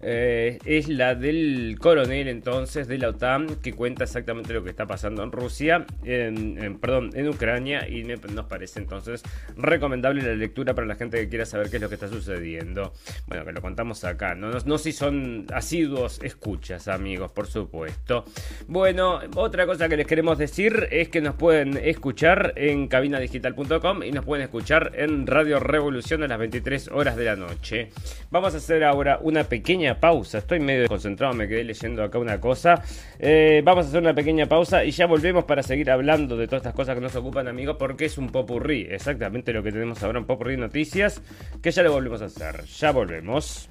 [0.00, 4.86] eh, es la del coronel entonces de la OTAN que cuenta exactamente lo que está
[4.86, 9.22] pasando en Rusia, en, perdón, en Ucrania y nos parece entonces
[9.56, 12.92] recomendable la lectura para la gente que quiera saber qué es lo que está sucediendo.
[13.26, 18.24] Bueno, que lo contamos acá, no, no, no si son asiduos escuchas amigos, por supuesto.
[18.66, 24.12] Bueno, otra cosa que les queremos decir es que nos pueden escuchar en cabinadigital.com y
[24.12, 27.90] nos pueden escuchar en Radio Revolución a las 23 horas de la noche.
[28.30, 30.38] Vamos a hacer ahora una pequeña pausa.
[30.38, 32.82] Estoy medio desconcentrado, me quedé leyendo acá una cosa.
[33.18, 36.62] Eh, vamos a hacer una pequeña pausa y ya volvemos para seguir hablando de todas
[36.62, 38.86] estas cosas que nos ocupan, amigos, porque es un popurrí.
[38.90, 41.22] Exactamente lo que tenemos ahora, un popurrí de noticias,
[41.62, 42.64] que ya lo volvemos a hacer.
[42.64, 43.68] Ya volvemos.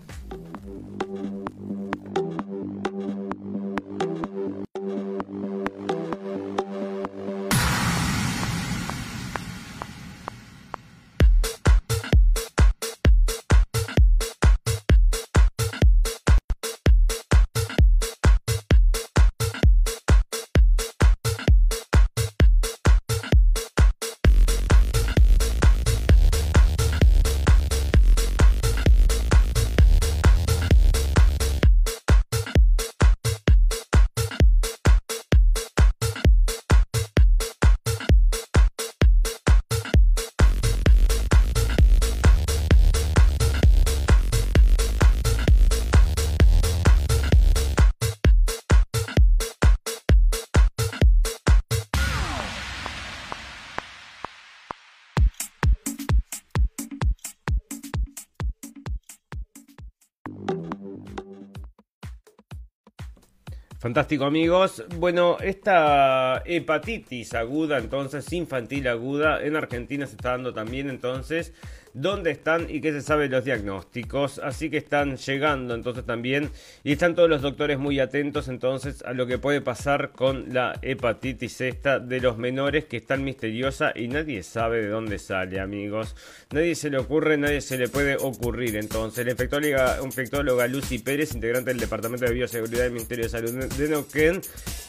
[63.88, 64.84] Fantástico amigos.
[64.98, 71.54] Bueno, esta hepatitis aguda, entonces infantil aguda, en Argentina se está dando también entonces
[72.02, 74.40] dónde están y qué se sabe de los diagnósticos.
[74.40, 76.52] Así que están llegando entonces también
[76.84, 80.78] y están todos los doctores muy atentos entonces a lo que puede pasar con la
[80.82, 85.60] hepatitis esta de los menores que es tan misteriosa y nadie sabe de dónde sale
[85.60, 86.16] amigos.
[86.52, 89.26] Nadie se le ocurre, nadie se le puede ocurrir entonces.
[89.26, 93.90] La infectóloga, infectóloga Lucy Pérez, integrante del Departamento de Bioseguridad del Ministerio de Salud de
[93.90, 94.42] Neuquén,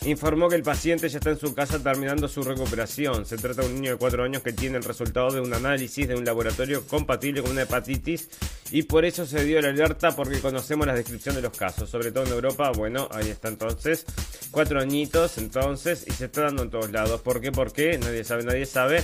[0.05, 3.25] informó que el paciente ya está en su casa terminando su recuperación.
[3.25, 6.07] Se trata de un niño de 4 años que tiene el resultado de un análisis
[6.07, 8.29] de un laboratorio compatible con una hepatitis
[8.71, 12.13] y por eso se dio la alerta porque conocemos la descripción de los casos, sobre
[12.13, 14.05] todo en Europa, bueno, ahí está entonces,
[14.51, 17.21] cuatro añitos entonces y se está dando en todos lados.
[17.23, 17.53] ¿Por qué?
[17.53, 17.99] ¿Por qué?
[17.99, 19.03] Nadie sabe, nadie sabe.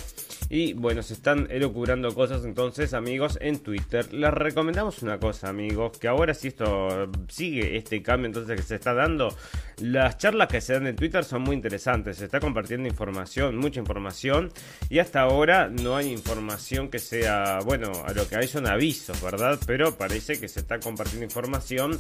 [0.51, 4.13] Y bueno, se están elucubrando cosas entonces, amigos, en Twitter.
[4.13, 8.75] Les recomendamos una cosa, amigos, que ahora si esto sigue este cambio entonces que se
[8.75, 9.35] está dando,
[9.79, 12.19] las charlas que se dan en Twitter son muy interesantes.
[12.19, 14.53] Se está compartiendo información, mucha información.
[14.91, 19.21] Y hasta ahora no hay información que sea, bueno, a lo que hay son avisos,
[19.23, 19.54] ¿verdad?
[19.67, 21.99] Pero parece que se está compartiendo información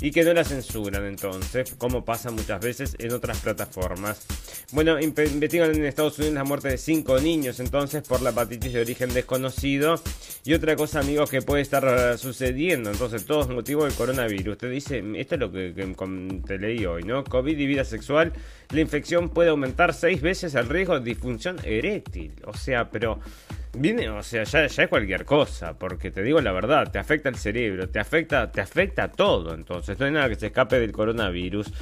[0.00, 4.26] y que no la censuran entonces, como pasa muchas veces en otras plataformas.
[4.72, 8.80] Bueno, investigan en Estados Unidos la muerte de cinco niños entonces por la hepatitis de
[8.80, 10.02] origen desconocido.
[10.44, 14.54] Y otra cosa, amigos, que puede estar sucediendo, entonces todo es motivo del coronavirus.
[14.54, 15.72] Usted dice, esto es lo que,
[16.46, 17.22] te leí hoy, ¿no?
[17.22, 18.32] COVID y vida sexual,
[18.70, 22.32] la infección puede aumentar seis veces el riesgo de disfunción eréctil.
[22.44, 23.20] O sea, pero
[23.74, 27.30] Viene, o sea, ya, ya, es cualquier cosa, porque te digo la verdad, te afecta
[27.30, 30.92] el cerebro, te afecta, te afecta todo, entonces no hay nada que se escape del
[30.92, 31.72] coronavirus.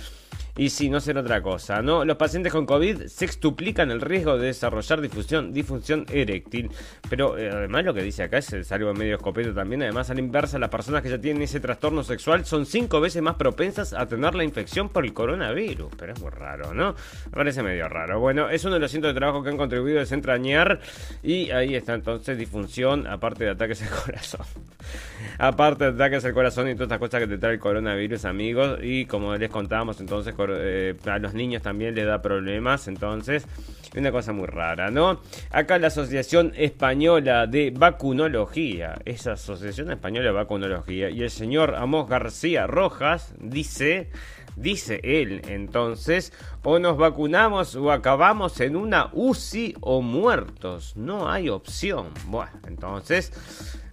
[0.60, 2.04] Y si no será otra cosa, ¿no?
[2.04, 6.70] Los pacientes con COVID sextuplican el riesgo de desarrollar difusión, disfunción eréctil.
[7.08, 9.82] Pero eh, además lo que dice acá es, algo medio escopeto también.
[9.84, 13.22] Además, a la inversa, las personas que ya tienen ese trastorno sexual son cinco veces
[13.22, 15.94] más propensas a tener la infección por el coronavirus.
[15.96, 16.94] Pero es muy raro, ¿no?
[17.24, 18.20] Me parece medio raro.
[18.20, 20.80] Bueno, es uno de los cientos de trabajo que han contribuido a desentrañar.
[21.22, 24.44] Y ahí está entonces disfunción, aparte de ataques al corazón.
[25.38, 28.78] aparte de ataques al corazón y todas estas cosas que te trae el coronavirus, amigos.
[28.82, 33.46] Y como les contábamos entonces, eh, a los niños también le da problemas, entonces
[33.96, 35.20] una cosa muy rara, ¿no?
[35.50, 42.08] Acá la Asociación Española de Vacunología, esa Asociación Española de Vacunología, y el señor Amos
[42.08, 44.10] García Rojas dice,
[44.56, 46.32] dice él, entonces,
[46.62, 52.08] o nos vacunamos o acabamos en una UCI o muertos, no hay opción.
[52.26, 53.32] Bueno, entonces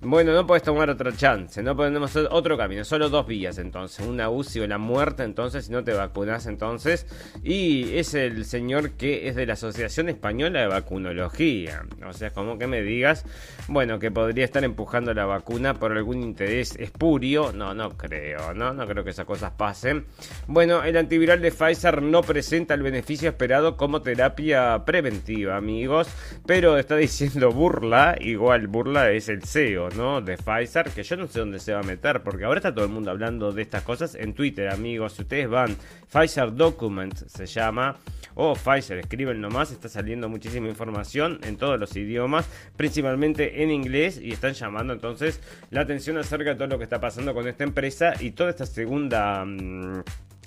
[0.01, 4.29] bueno, no puedes tomar otra chance, no podemos otro camino, solo dos vías entonces, una
[4.29, 7.07] UCI o la muerte entonces si no te vacunas entonces.
[7.43, 12.59] Y es el señor que es de la Asociación Española de Vacunología, o sea, como
[12.59, 13.25] que me digas,
[13.67, 18.73] bueno, que podría estar empujando la vacuna por algún interés espurio, no, no creo, no,
[18.73, 20.05] no creo que esas cosas pasen.
[20.45, 26.07] Bueno, el antiviral de Pfizer no presenta el beneficio esperado como terapia preventiva, amigos,
[26.45, 30.21] pero está diciendo burla, igual burla es el CEO ¿no?
[30.21, 32.85] De Pfizer, que yo no sé dónde se va a meter, porque ahora está todo
[32.85, 35.13] el mundo hablando de estas cosas en Twitter, amigos.
[35.13, 35.75] Si ustedes van,
[36.11, 37.97] Pfizer Document se llama,
[38.35, 44.19] o Pfizer, escriben nomás, está saliendo muchísima información en todos los idiomas, principalmente en inglés,
[44.21, 45.39] y están llamando entonces
[45.69, 48.65] la atención acerca de todo lo que está pasando con esta empresa y toda esta
[48.65, 49.45] segunda...
[49.45, 50.03] Mm,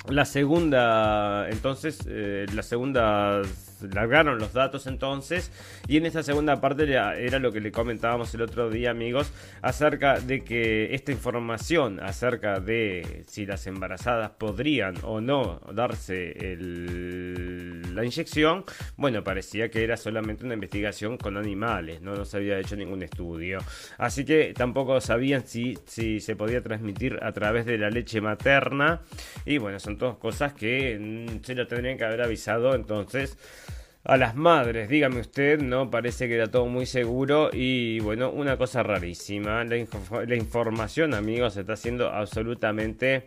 [0.09, 3.43] la segunda, entonces, eh, la segunda
[3.83, 5.51] largaron los datos entonces.
[5.89, 10.21] Y en esta segunda parte era lo que le comentábamos el otro día amigos acerca
[10.21, 18.65] de que esta información acerca de si las embarazadas podrían o no darse la inyección
[18.97, 23.59] bueno parecía que era solamente una investigación con animales no, se había hecho ningún estudio.
[23.99, 29.01] Así que tampoco sabían si, si se podía transmitir a través de la leche materna.
[29.45, 33.37] Y bueno son todas cosas que mm, se lo tendrían que haber avisado entonces
[34.05, 35.91] a las madres, dígame usted, ¿no?
[35.91, 39.77] Parece que era todo muy seguro y bueno, una cosa rarísima, la,
[40.37, 43.25] información, amigos, está siendo absolutamente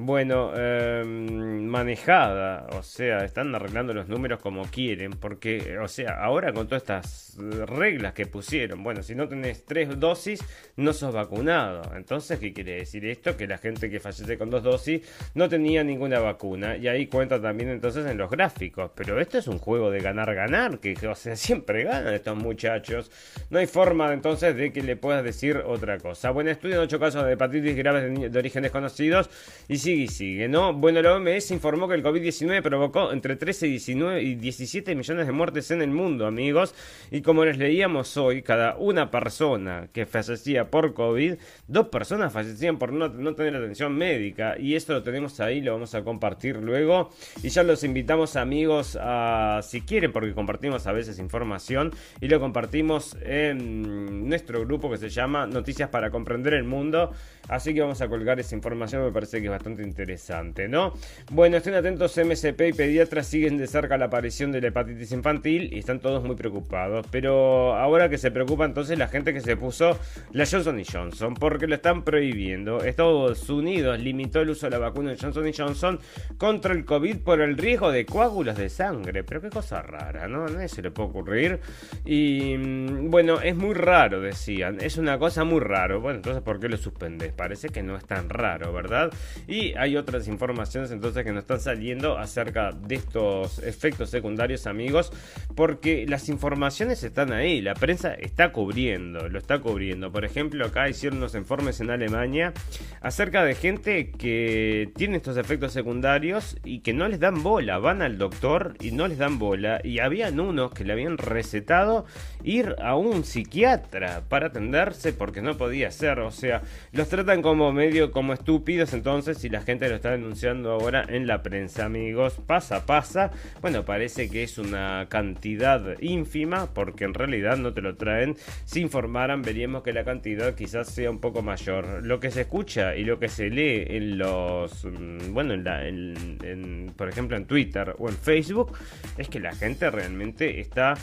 [0.00, 6.52] bueno, em, manejada, o sea, están arreglando los números como quieren, porque, o sea, ahora
[6.52, 7.36] con todas estas
[7.66, 10.40] reglas que pusieron, bueno, si no tenés tres dosis,
[10.76, 11.82] no sos vacunado.
[11.96, 13.36] Entonces, ¿qué quiere decir esto?
[13.36, 15.02] Que la gente que fallece con dos dosis
[15.34, 19.48] no tenía ninguna vacuna, y ahí cuenta también entonces en los gráficos, pero esto es
[19.48, 23.10] un juego de ganar-ganar, que, o siempre ganan estos muchachos.
[23.50, 26.30] No hay forma entonces de que le puedas decir otra cosa.
[26.30, 29.30] Bueno, estudian ocho casos de hepatitis graves de, de origen desconocidos,
[29.68, 30.72] y sigue y sigue, ¿no?
[30.72, 35.26] Bueno, la OMS informó que el COVID-19 provocó entre 13 y 19 y 17 millones
[35.26, 36.74] de muertes en el mundo, amigos.
[37.10, 41.34] Y como les leíamos hoy, cada una persona que fallecía por COVID,
[41.66, 44.56] dos personas fallecían por no, no tener atención médica.
[44.58, 47.10] Y esto lo tenemos ahí, lo vamos a compartir luego.
[47.42, 52.38] Y ya los invitamos, amigos, a si quieren, porque compartimos a veces información y lo
[52.38, 57.12] compartimos en nuestro grupo que se llama Noticias para Comprender el Mundo.
[57.48, 60.92] Así que vamos a colgar esa información, me parece que es bastante interesante, ¿no?
[61.32, 65.72] Bueno, estén atentos, MSP y pediatras siguen de cerca la aparición de la hepatitis infantil
[65.72, 67.06] y están todos muy preocupados.
[67.10, 69.98] Pero ahora que se preocupa entonces la gente que se puso
[70.32, 72.84] la Johnson Johnson, porque lo están prohibiendo.
[72.84, 75.98] Estados Unidos limitó el uso de la vacuna de Johnson Johnson
[76.36, 79.24] contra el COVID por el riesgo de coágulos de sangre.
[79.24, 80.44] Pero qué cosa rara, ¿no?
[80.44, 81.60] A nadie se le puede ocurrir.
[82.04, 84.78] Y mm, bueno, es muy raro, decían.
[84.80, 86.00] Es una cosa muy raro.
[86.00, 87.32] Bueno, entonces, ¿por qué lo suspendes?
[87.32, 89.12] Parece que no es tan raro, ¿verdad?
[89.46, 95.12] Y hay otras informaciones entonces que nos están saliendo acerca de estos efectos secundarios, amigos,
[95.54, 100.12] porque las informaciones están ahí, la prensa está cubriendo, lo está cubriendo.
[100.12, 102.52] Por ejemplo, acá hicieron unos informes en Alemania
[103.00, 108.02] acerca de gente que tiene estos efectos secundarios y que no les dan bola, van
[108.02, 109.67] al doctor y no les dan bola.
[109.84, 112.06] Y habían unos que le habían recetado
[112.44, 116.62] ir a un psiquiatra para atenderse porque no podía ser, o sea,
[116.92, 121.26] los tratan como medio como estúpidos entonces y la gente lo está denunciando ahora en
[121.26, 122.40] la prensa, amigos.
[122.46, 123.30] Pasa, pasa.
[123.60, 128.36] Bueno, parece que es una cantidad ínfima porque en realidad no te lo traen.
[128.64, 132.04] Si informaran, veríamos que la cantidad quizás sea un poco mayor.
[132.04, 135.86] Lo que se escucha y lo que se lee en los, mm, bueno, en la,
[135.86, 138.76] en, por ejemplo en Twitter o en Facebook,
[139.16, 140.94] es que la gente realmente está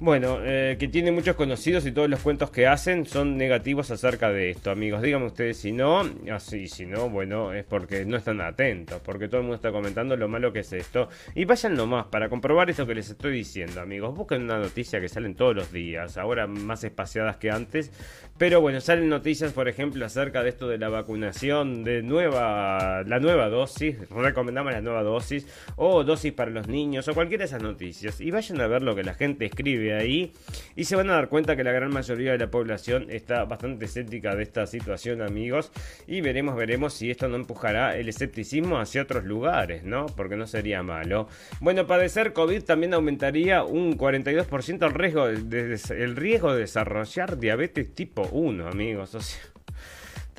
[0.00, 4.32] bueno, eh, que tiene muchos conocidos y todos los cuentos que hacen son negativos acerca
[4.32, 5.02] de esto, amigos.
[5.02, 9.42] Díganme ustedes si no, así, si no, bueno, es porque no están atentos, porque todo
[9.42, 11.10] el mundo está comentando lo malo que es esto.
[11.34, 14.16] Y vayan nomás para comprobar esto que les estoy diciendo, amigos.
[14.16, 17.92] Busquen una noticia que salen todos los días, ahora más espaciadas que antes.
[18.38, 23.20] Pero bueno, salen noticias, por ejemplo, acerca de esto de la vacunación, de nueva, la
[23.20, 25.46] nueva dosis, recomendamos la nueva dosis,
[25.76, 28.18] o dosis para los niños, o cualquiera de esas noticias.
[28.22, 30.32] Y vayan a ver lo que la gente escribe ahí
[30.76, 33.86] y se van a dar cuenta que la gran mayoría de la población está bastante
[33.86, 35.72] escéptica de esta situación, amigos,
[36.06, 40.06] y veremos, veremos si esto no empujará el escepticismo hacia otros lugares, ¿no?
[40.06, 41.28] Porque no sería malo.
[41.60, 47.94] Bueno, padecer COVID también aumentaría un 42% el riesgo de, el riesgo de desarrollar diabetes
[47.94, 49.49] tipo 1, amigos, o sea...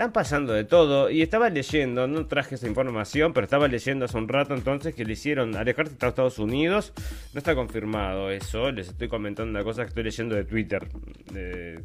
[0.02, 4.18] Están pasando de todo y estaba leyendo, no traje esa información, pero estaba leyendo hace
[4.18, 6.92] un rato entonces que le hicieron alejarse de Estados Unidos.
[7.36, 10.88] No está confirmado eso, les estoy comentando una cosa que estoy leyendo de Twitter,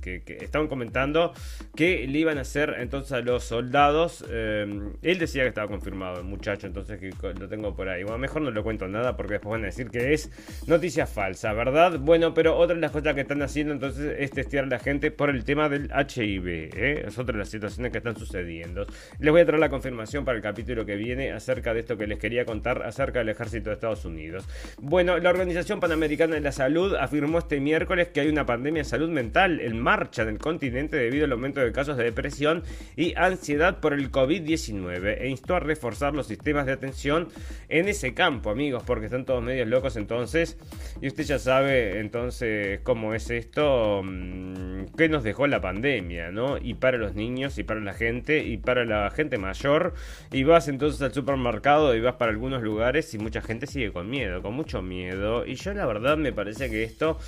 [0.01, 1.35] que, estaban comentando
[1.75, 4.25] que le iban a hacer entonces a los soldados.
[4.31, 4.67] Eh,
[5.03, 8.03] él decía que estaba confirmado, el muchacho, entonces que lo tengo por ahí.
[8.03, 10.31] Bueno, mejor no le cuento nada porque después van a decir que es
[10.67, 11.99] noticia falsa, ¿verdad?
[11.99, 15.11] Bueno, pero otra de las cosas que están haciendo entonces es testear a la gente
[15.11, 16.71] por el tema del HIV.
[16.75, 17.05] ¿eh?
[17.07, 18.87] Es otra de las situaciones que están sucediendo.
[19.19, 22.07] Les voy a traer la confirmación para el capítulo que viene acerca de esto que
[22.07, 24.47] les quería contar acerca del ejército de Estados Unidos.
[24.79, 28.89] Bueno, la Organización Panamericana de la Salud afirmó este miércoles que hay una pandemia de
[28.89, 32.63] salud mental en marcha en el continente debido al aumento de casos de depresión
[32.97, 37.29] y ansiedad por el COVID-19 e instó a reforzar los sistemas de atención
[37.69, 40.59] en ese campo, amigos, porque están todos medios locos entonces.
[41.01, 46.59] Y usted ya sabe entonces cómo es esto, mm, qué nos dejó la pandemia, ¿no?
[46.59, 49.95] Y para los niños y para la gente y para la gente mayor.
[50.31, 54.09] Y vas entonces al supermercado y vas para algunos lugares y mucha gente sigue con
[54.09, 55.45] miedo, con mucho miedo.
[55.47, 57.19] Y yo la verdad me parece que esto...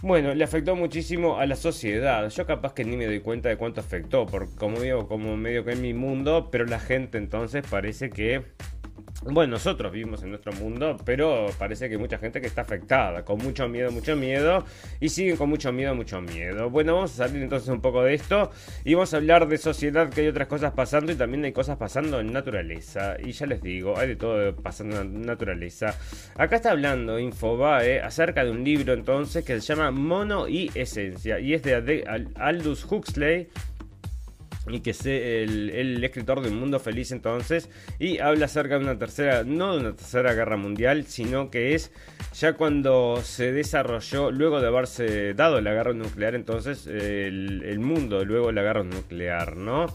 [0.00, 2.28] Bueno, le afectó muchísimo a la sociedad.
[2.28, 5.64] Yo capaz que ni me doy cuenta de cuánto afectó, porque como digo, como medio
[5.64, 8.42] que en mi mundo, pero la gente entonces parece que
[9.24, 13.24] bueno, nosotros vivimos en nuestro mundo, pero parece que hay mucha gente que está afectada,
[13.24, 14.64] con mucho miedo, mucho miedo,
[15.00, 16.70] y siguen con mucho miedo, mucho miedo.
[16.70, 18.50] Bueno, vamos a salir entonces un poco de esto
[18.84, 21.76] y vamos a hablar de sociedad, que hay otras cosas pasando y también hay cosas
[21.76, 23.16] pasando en naturaleza.
[23.22, 25.94] Y ya les digo, hay de todo pasando en naturaleza.
[26.36, 31.38] Acá está hablando Infobae acerca de un libro entonces que se llama Mono y Esencia,
[31.38, 32.04] y es de
[32.36, 33.48] Aldous Huxley
[34.68, 38.98] y que es el, escritor de Un Mundo Feliz entonces y habla acerca de una
[38.98, 41.92] tercera, no de una tercera guerra mundial, sino que es
[42.34, 48.24] ya cuando se desarrolló, luego de haberse dado la guerra nuclear, entonces el, el mundo
[48.24, 49.86] luego la guerra nuclear, ¿no?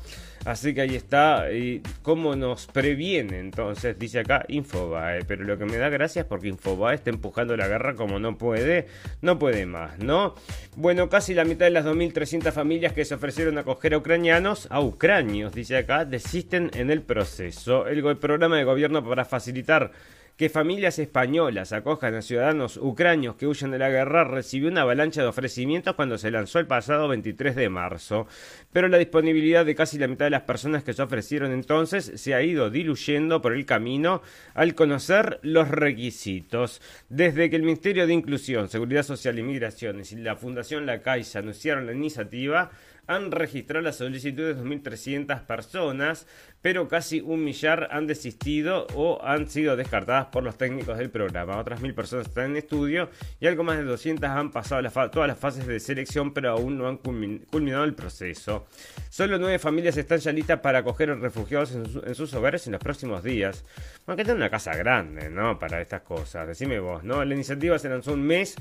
[0.47, 5.65] Así que ahí está, y cómo nos previene entonces, dice acá Infobae, pero lo que
[5.65, 8.87] me da gracia es porque Infobae está empujando la guerra como no puede,
[9.21, 10.35] no puede más, ¿no?
[10.77, 14.69] Bueno, casi la mitad de las 2.300 familias que se ofrecieron a acoger a ucranianos,
[14.71, 17.85] a ucranios, dice acá, desisten en el proceso.
[17.85, 19.91] El, el programa de gobierno para facilitar
[20.37, 25.23] que familias españolas acojan a ciudadanos ucranios que huyen de la guerra recibió una avalancha
[25.23, 28.27] de ofrecimientos cuando se lanzó el pasado 23 de marzo.
[28.71, 32.35] Pero la disponibilidad de casi la mitad de las personas que se ofrecieron entonces se
[32.35, 34.21] ha ido diluyendo por el camino
[34.53, 36.81] al conocer los requisitos.
[37.09, 41.39] Desde que el Ministerio de Inclusión, Seguridad Social y Migraciones y la Fundación La Caixa
[41.39, 42.69] anunciaron la iniciativa,
[43.07, 46.27] han registrado las solicitudes de 2.300 personas,
[46.61, 51.57] pero casi un millar han desistido o han sido descartadas por los técnicos del programa.
[51.57, 55.39] Otras mil personas están en estudio y algo más de 200 han pasado todas las
[55.39, 58.67] fases de selección, pero aún no han culminado el proceso.
[59.09, 62.81] Solo nueve familias están ya listas para acoger a refugiados en, sus hogares en los
[62.81, 63.63] próximos días.
[64.05, 65.57] Aunque tengan una casa grande, ¿no?
[65.57, 66.47] Para estas cosas.
[66.47, 67.23] Decime vos, ¿no?
[67.23, 68.55] La iniciativa se lanzó un mes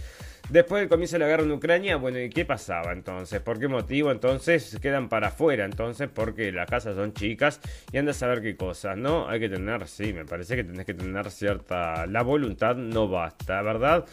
[0.48, 3.40] Después del comienzo de la guerra en Ucrania, bueno, ¿y qué pasaba entonces?
[3.40, 4.35] ¿Por qué motivo entonces
[4.80, 5.64] quedan para afuera?
[5.64, 7.60] Entonces, porque las casas son chicas
[7.92, 9.28] y andas a saber qué cosas, ¿no?
[9.28, 12.06] Hay que tener, sí, me parece que tenés que tener cierta...
[12.06, 14.04] La voluntad no basta, ¿verdad?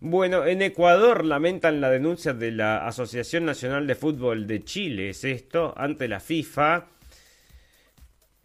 [0.00, 5.24] Bueno, en Ecuador lamentan la denuncia de la Asociación Nacional de Fútbol de Chile, es
[5.24, 6.86] esto, ante la FIFA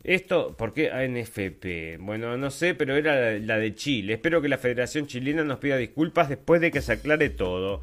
[0.07, 1.97] esto, ¿por qué ANFP?
[1.99, 4.13] Bueno, no sé, pero era la de Chile.
[4.13, 7.81] Espero que la Federación Chilena nos pida disculpas después de que se aclare todo.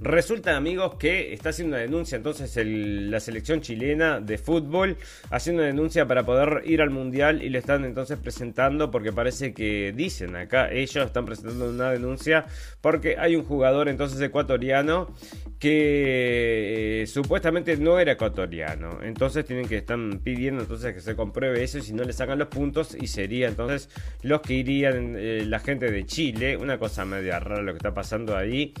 [0.00, 4.98] Resulta, amigos, que está haciendo una denuncia entonces la selección chilena de fútbol,
[5.30, 9.54] haciendo una denuncia para poder ir al mundial y le están entonces presentando porque parece
[9.54, 12.44] que dicen acá, ellos están presentando una denuncia
[12.82, 15.14] porque hay un jugador entonces ecuatoriano
[15.58, 19.00] que eh, supuestamente no era ecuatoriano.
[19.02, 22.38] Entonces tienen que están pidiendo entonces que se compruebe eso y si no le sacan
[22.38, 23.88] los puntos y sería entonces
[24.22, 26.58] los que irían eh, la gente de Chile.
[26.58, 28.74] Una cosa media rara lo que está pasando ahí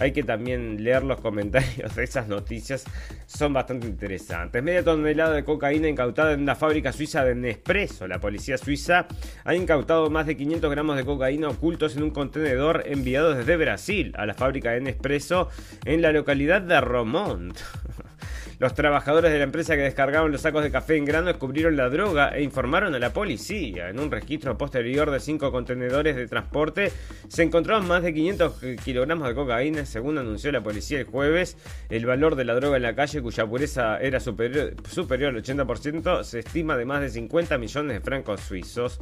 [0.00, 2.84] hay que también leer los comentarios de esas noticias,
[3.26, 4.62] son bastante interesantes.
[4.62, 8.08] Media tonelada de cocaína incautada en una fábrica suiza de Nespresso.
[8.08, 9.06] La policía suiza
[9.44, 14.12] ha incautado más de 500 gramos de cocaína ocultos en un contenedor enviado desde Brasil
[14.16, 15.48] a la fábrica de Nespresso
[15.84, 17.56] en la localidad de Romont.
[18.60, 21.88] Los trabajadores de la empresa que descargaban los sacos de café en grano descubrieron la
[21.88, 23.88] droga e informaron a la policía.
[23.88, 26.92] En un registro posterior de cinco contenedores de transporte
[27.26, 31.56] se encontraban más de 500 kilogramos de cocaína, según anunció la policía el jueves.
[31.88, 36.22] El valor de la droga en la calle, cuya pureza era superior, superior al 80%,
[36.22, 39.00] se estima de más de 50 millones de francos suizos.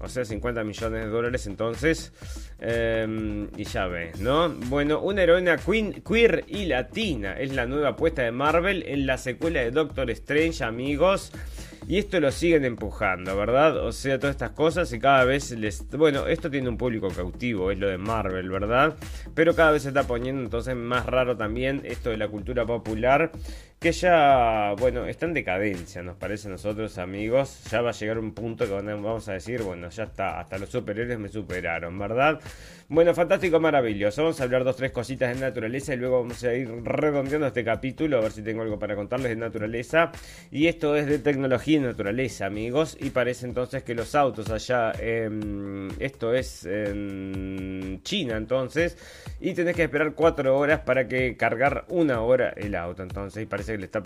[0.00, 2.12] O sea, 50 millones de dólares entonces.
[2.60, 4.50] Em, y ya ves, ¿no?
[4.50, 9.60] Bueno, una heroína queer y latina es la nueva apuesta de Marvel en la secuela
[9.60, 11.32] de Doctor Strange, amigos.
[11.86, 13.78] Y esto lo siguen empujando, ¿verdad?
[13.78, 15.88] O sea, todas estas cosas y cada vez les...
[15.90, 18.94] Bueno, esto tiene un público cautivo, es lo de Marvel, ¿verdad?
[19.34, 23.32] Pero cada vez se está poniendo entonces más raro también esto de la cultura popular
[23.78, 27.62] que ya, bueno, está en decadencia, nos parece a nosotros amigos.
[27.70, 30.68] Ya va a llegar un punto que vamos a decir, bueno, ya está, hasta los
[30.68, 32.40] superiores me superaron, ¿verdad?
[32.88, 34.22] Bueno, fantástico, maravilloso.
[34.22, 37.62] Vamos a hablar dos, tres cositas de naturaleza y luego vamos a ir redondeando este
[37.62, 40.10] capítulo, a ver si tengo algo para contarles de naturaleza.
[40.50, 42.96] Y esto es de tecnología y naturaleza, amigos.
[42.98, 44.90] Y parece entonces que los autos allá,
[46.00, 48.96] esto es en China entonces,
[49.38, 53.46] y tenés que esperar cuatro horas para que cargar una hora el auto, entonces, y
[53.46, 54.02] parece que le está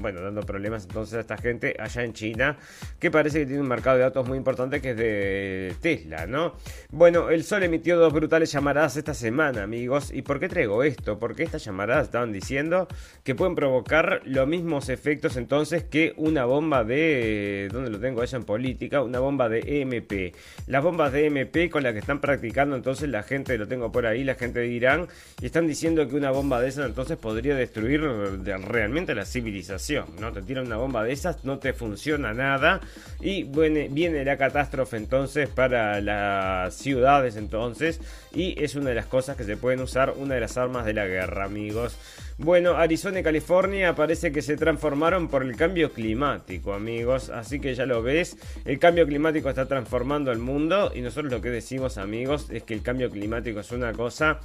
[0.00, 2.58] bueno, dando problemas entonces a esta gente allá en China,
[2.98, 6.54] que parece que tiene un mercado de datos muy importante que es de Tesla, ¿no?
[6.90, 10.10] Bueno, el Sol emitió dos brutales llamaradas esta semana, amigos.
[10.12, 11.18] ¿Y por qué traigo esto?
[11.18, 12.88] Porque estas llamaradas estaban diciendo
[13.24, 17.68] que pueden provocar los mismos efectos entonces que una bomba de...
[17.72, 18.22] ¿Dónde lo tengo?
[18.22, 20.34] Allá en política, una bomba de EMP.
[20.66, 24.06] Las bombas de EMP con las que están practicando entonces la gente, lo tengo por
[24.06, 25.08] ahí, la gente de Irán,
[25.40, 30.32] y están diciendo que una bomba de esas entonces podría destruir realmente la civilización, ¿no?
[30.32, 32.80] Te tiran una bomba de esas, no te funciona nada
[33.20, 38.00] y viene, viene la catástrofe entonces para las ciudades entonces
[38.32, 40.94] y es una de las cosas que se pueden usar, una de las armas de
[40.94, 41.96] la guerra, amigos.
[42.40, 47.30] Bueno, Arizona y California parece que se transformaron por el cambio climático, amigos.
[47.30, 51.40] Así que ya lo ves, el cambio climático está transformando el mundo y nosotros lo
[51.40, 54.38] que decimos, amigos, es que el cambio climático es una cosa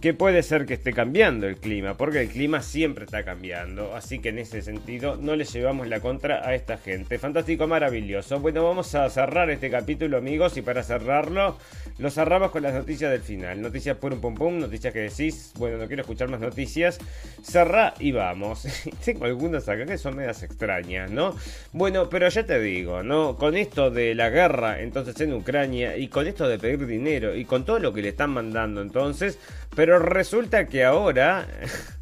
[0.00, 3.94] que puede ser que esté cambiando el clima, porque el clima siempre está cambiando.
[3.94, 7.18] Así que en ese sentido no le llevamos la contra a esta gente.
[7.18, 8.40] Fantástico, maravilloso.
[8.40, 11.58] Bueno, vamos a cerrar este capítulo, amigos, y para cerrarlo,
[11.98, 13.60] lo cerramos con las noticias del final.
[13.60, 16.98] Noticias por un pum pum, noticias que decís, bueno, no quiero escuchar más noticias.
[17.42, 18.66] Cerrá y vamos.
[19.04, 21.36] Tengo algunas acá que son medias extrañas, ¿no?
[21.72, 23.36] Bueno, pero ya te digo, ¿no?
[23.36, 27.44] Con esto de la guerra entonces en Ucrania y con esto de pedir dinero y
[27.44, 29.38] con todo lo que le están mandando entonces,
[29.74, 31.46] pero resulta que ahora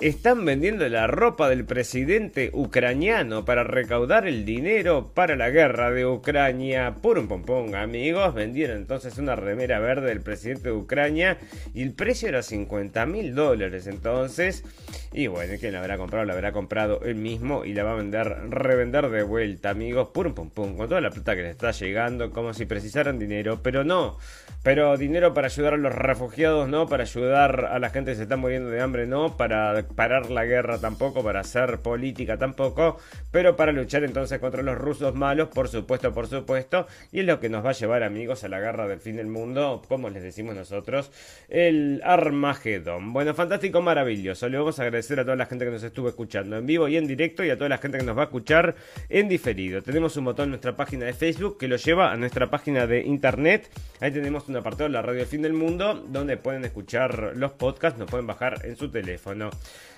[0.00, 6.06] están vendiendo la ropa del presidente ucraniano para recaudar el dinero para la guerra de
[6.06, 6.96] Ucrania.
[7.02, 8.34] Por un pompón, amigos.
[8.34, 11.36] Vendieron entonces una remera verde del presidente de Ucrania
[11.74, 13.86] y el precio era 50 mil dólares.
[13.86, 14.64] Entonces,
[15.12, 17.96] y bueno, quien la habrá comprado, la habrá comprado él mismo y la va a
[17.96, 20.08] vender, revender de vuelta, amigos.
[20.08, 23.60] Por un pompón, con toda la plata que le está llegando, como si precisaran dinero,
[23.62, 24.16] pero no.
[24.62, 26.86] Pero dinero para ayudar a los refugiados, no.
[26.86, 29.36] Para ayudar a la gente que se está muriendo de hambre, no.
[29.36, 32.98] Para parar la guerra tampoco, para hacer política tampoco,
[33.30, 37.40] pero para luchar entonces contra los rusos malos, por supuesto, por supuesto, y es lo
[37.40, 40.22] que nos va a llevar amigos a la guerra del fin del mundo, como les
[40.22, 41.10] decimos nosotros,
[41.48, 43.12] el Armagedón.
[43.12, 44.48] Bueno, fantástico, maravilloso.
[44.48, 46.96] Le vamos a agradecer a toda la gente que nos estuvo escuchando en vivo y
[46.96, 48.74] en directo y a toda la gente que nos va a escuchar
[49.08, 49.82] en diferido.
[49.82, 53.02] Tenemos un botón en nuestra página de Facebook que lo lleva a nuestra página de
[53.02, 53.70] internet.
[54.00, 57.52] Ahí tenemos un apartado de la radio del fin del mundo donde pueden escuchar los
[57.52, 59.50] podcasts, nos pueden bajar en su teléfono.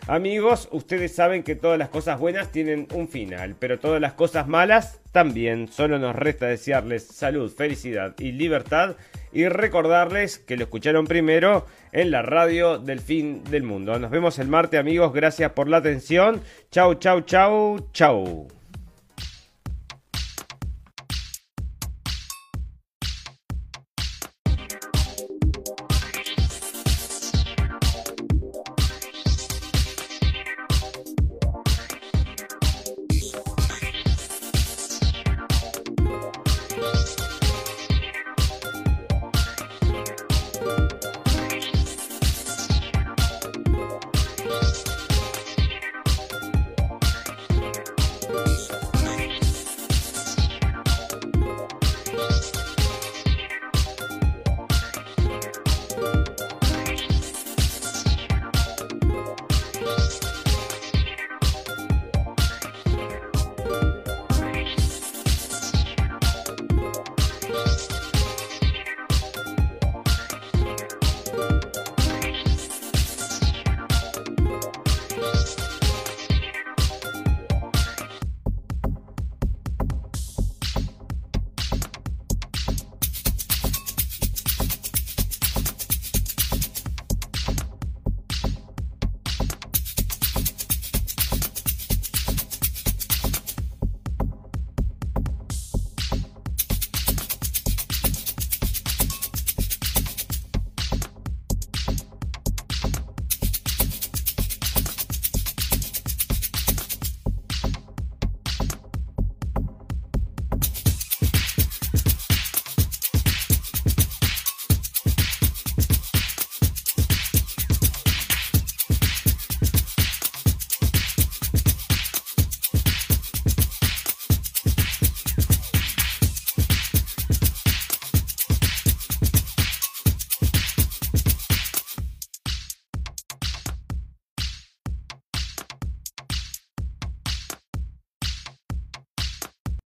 [0.08, 4.48] Amigos, ustedes saben que todas las cosas buenas tienen un final, pero todas las cosas
[4.48, 5.68] malas también.
[5.68, 8.96] Solo nos resta desearles salud, felicidad y libertad
[9.32, 13.98] y recordarles que lo escucharon primero en la radio del fin del mundo.
[13.98, 15.12] Nos vemos el martes, amigos.
[15.12, 16.42] Gracias por la atención.
[16.70, 18.61] Chau, chau, chau, chau.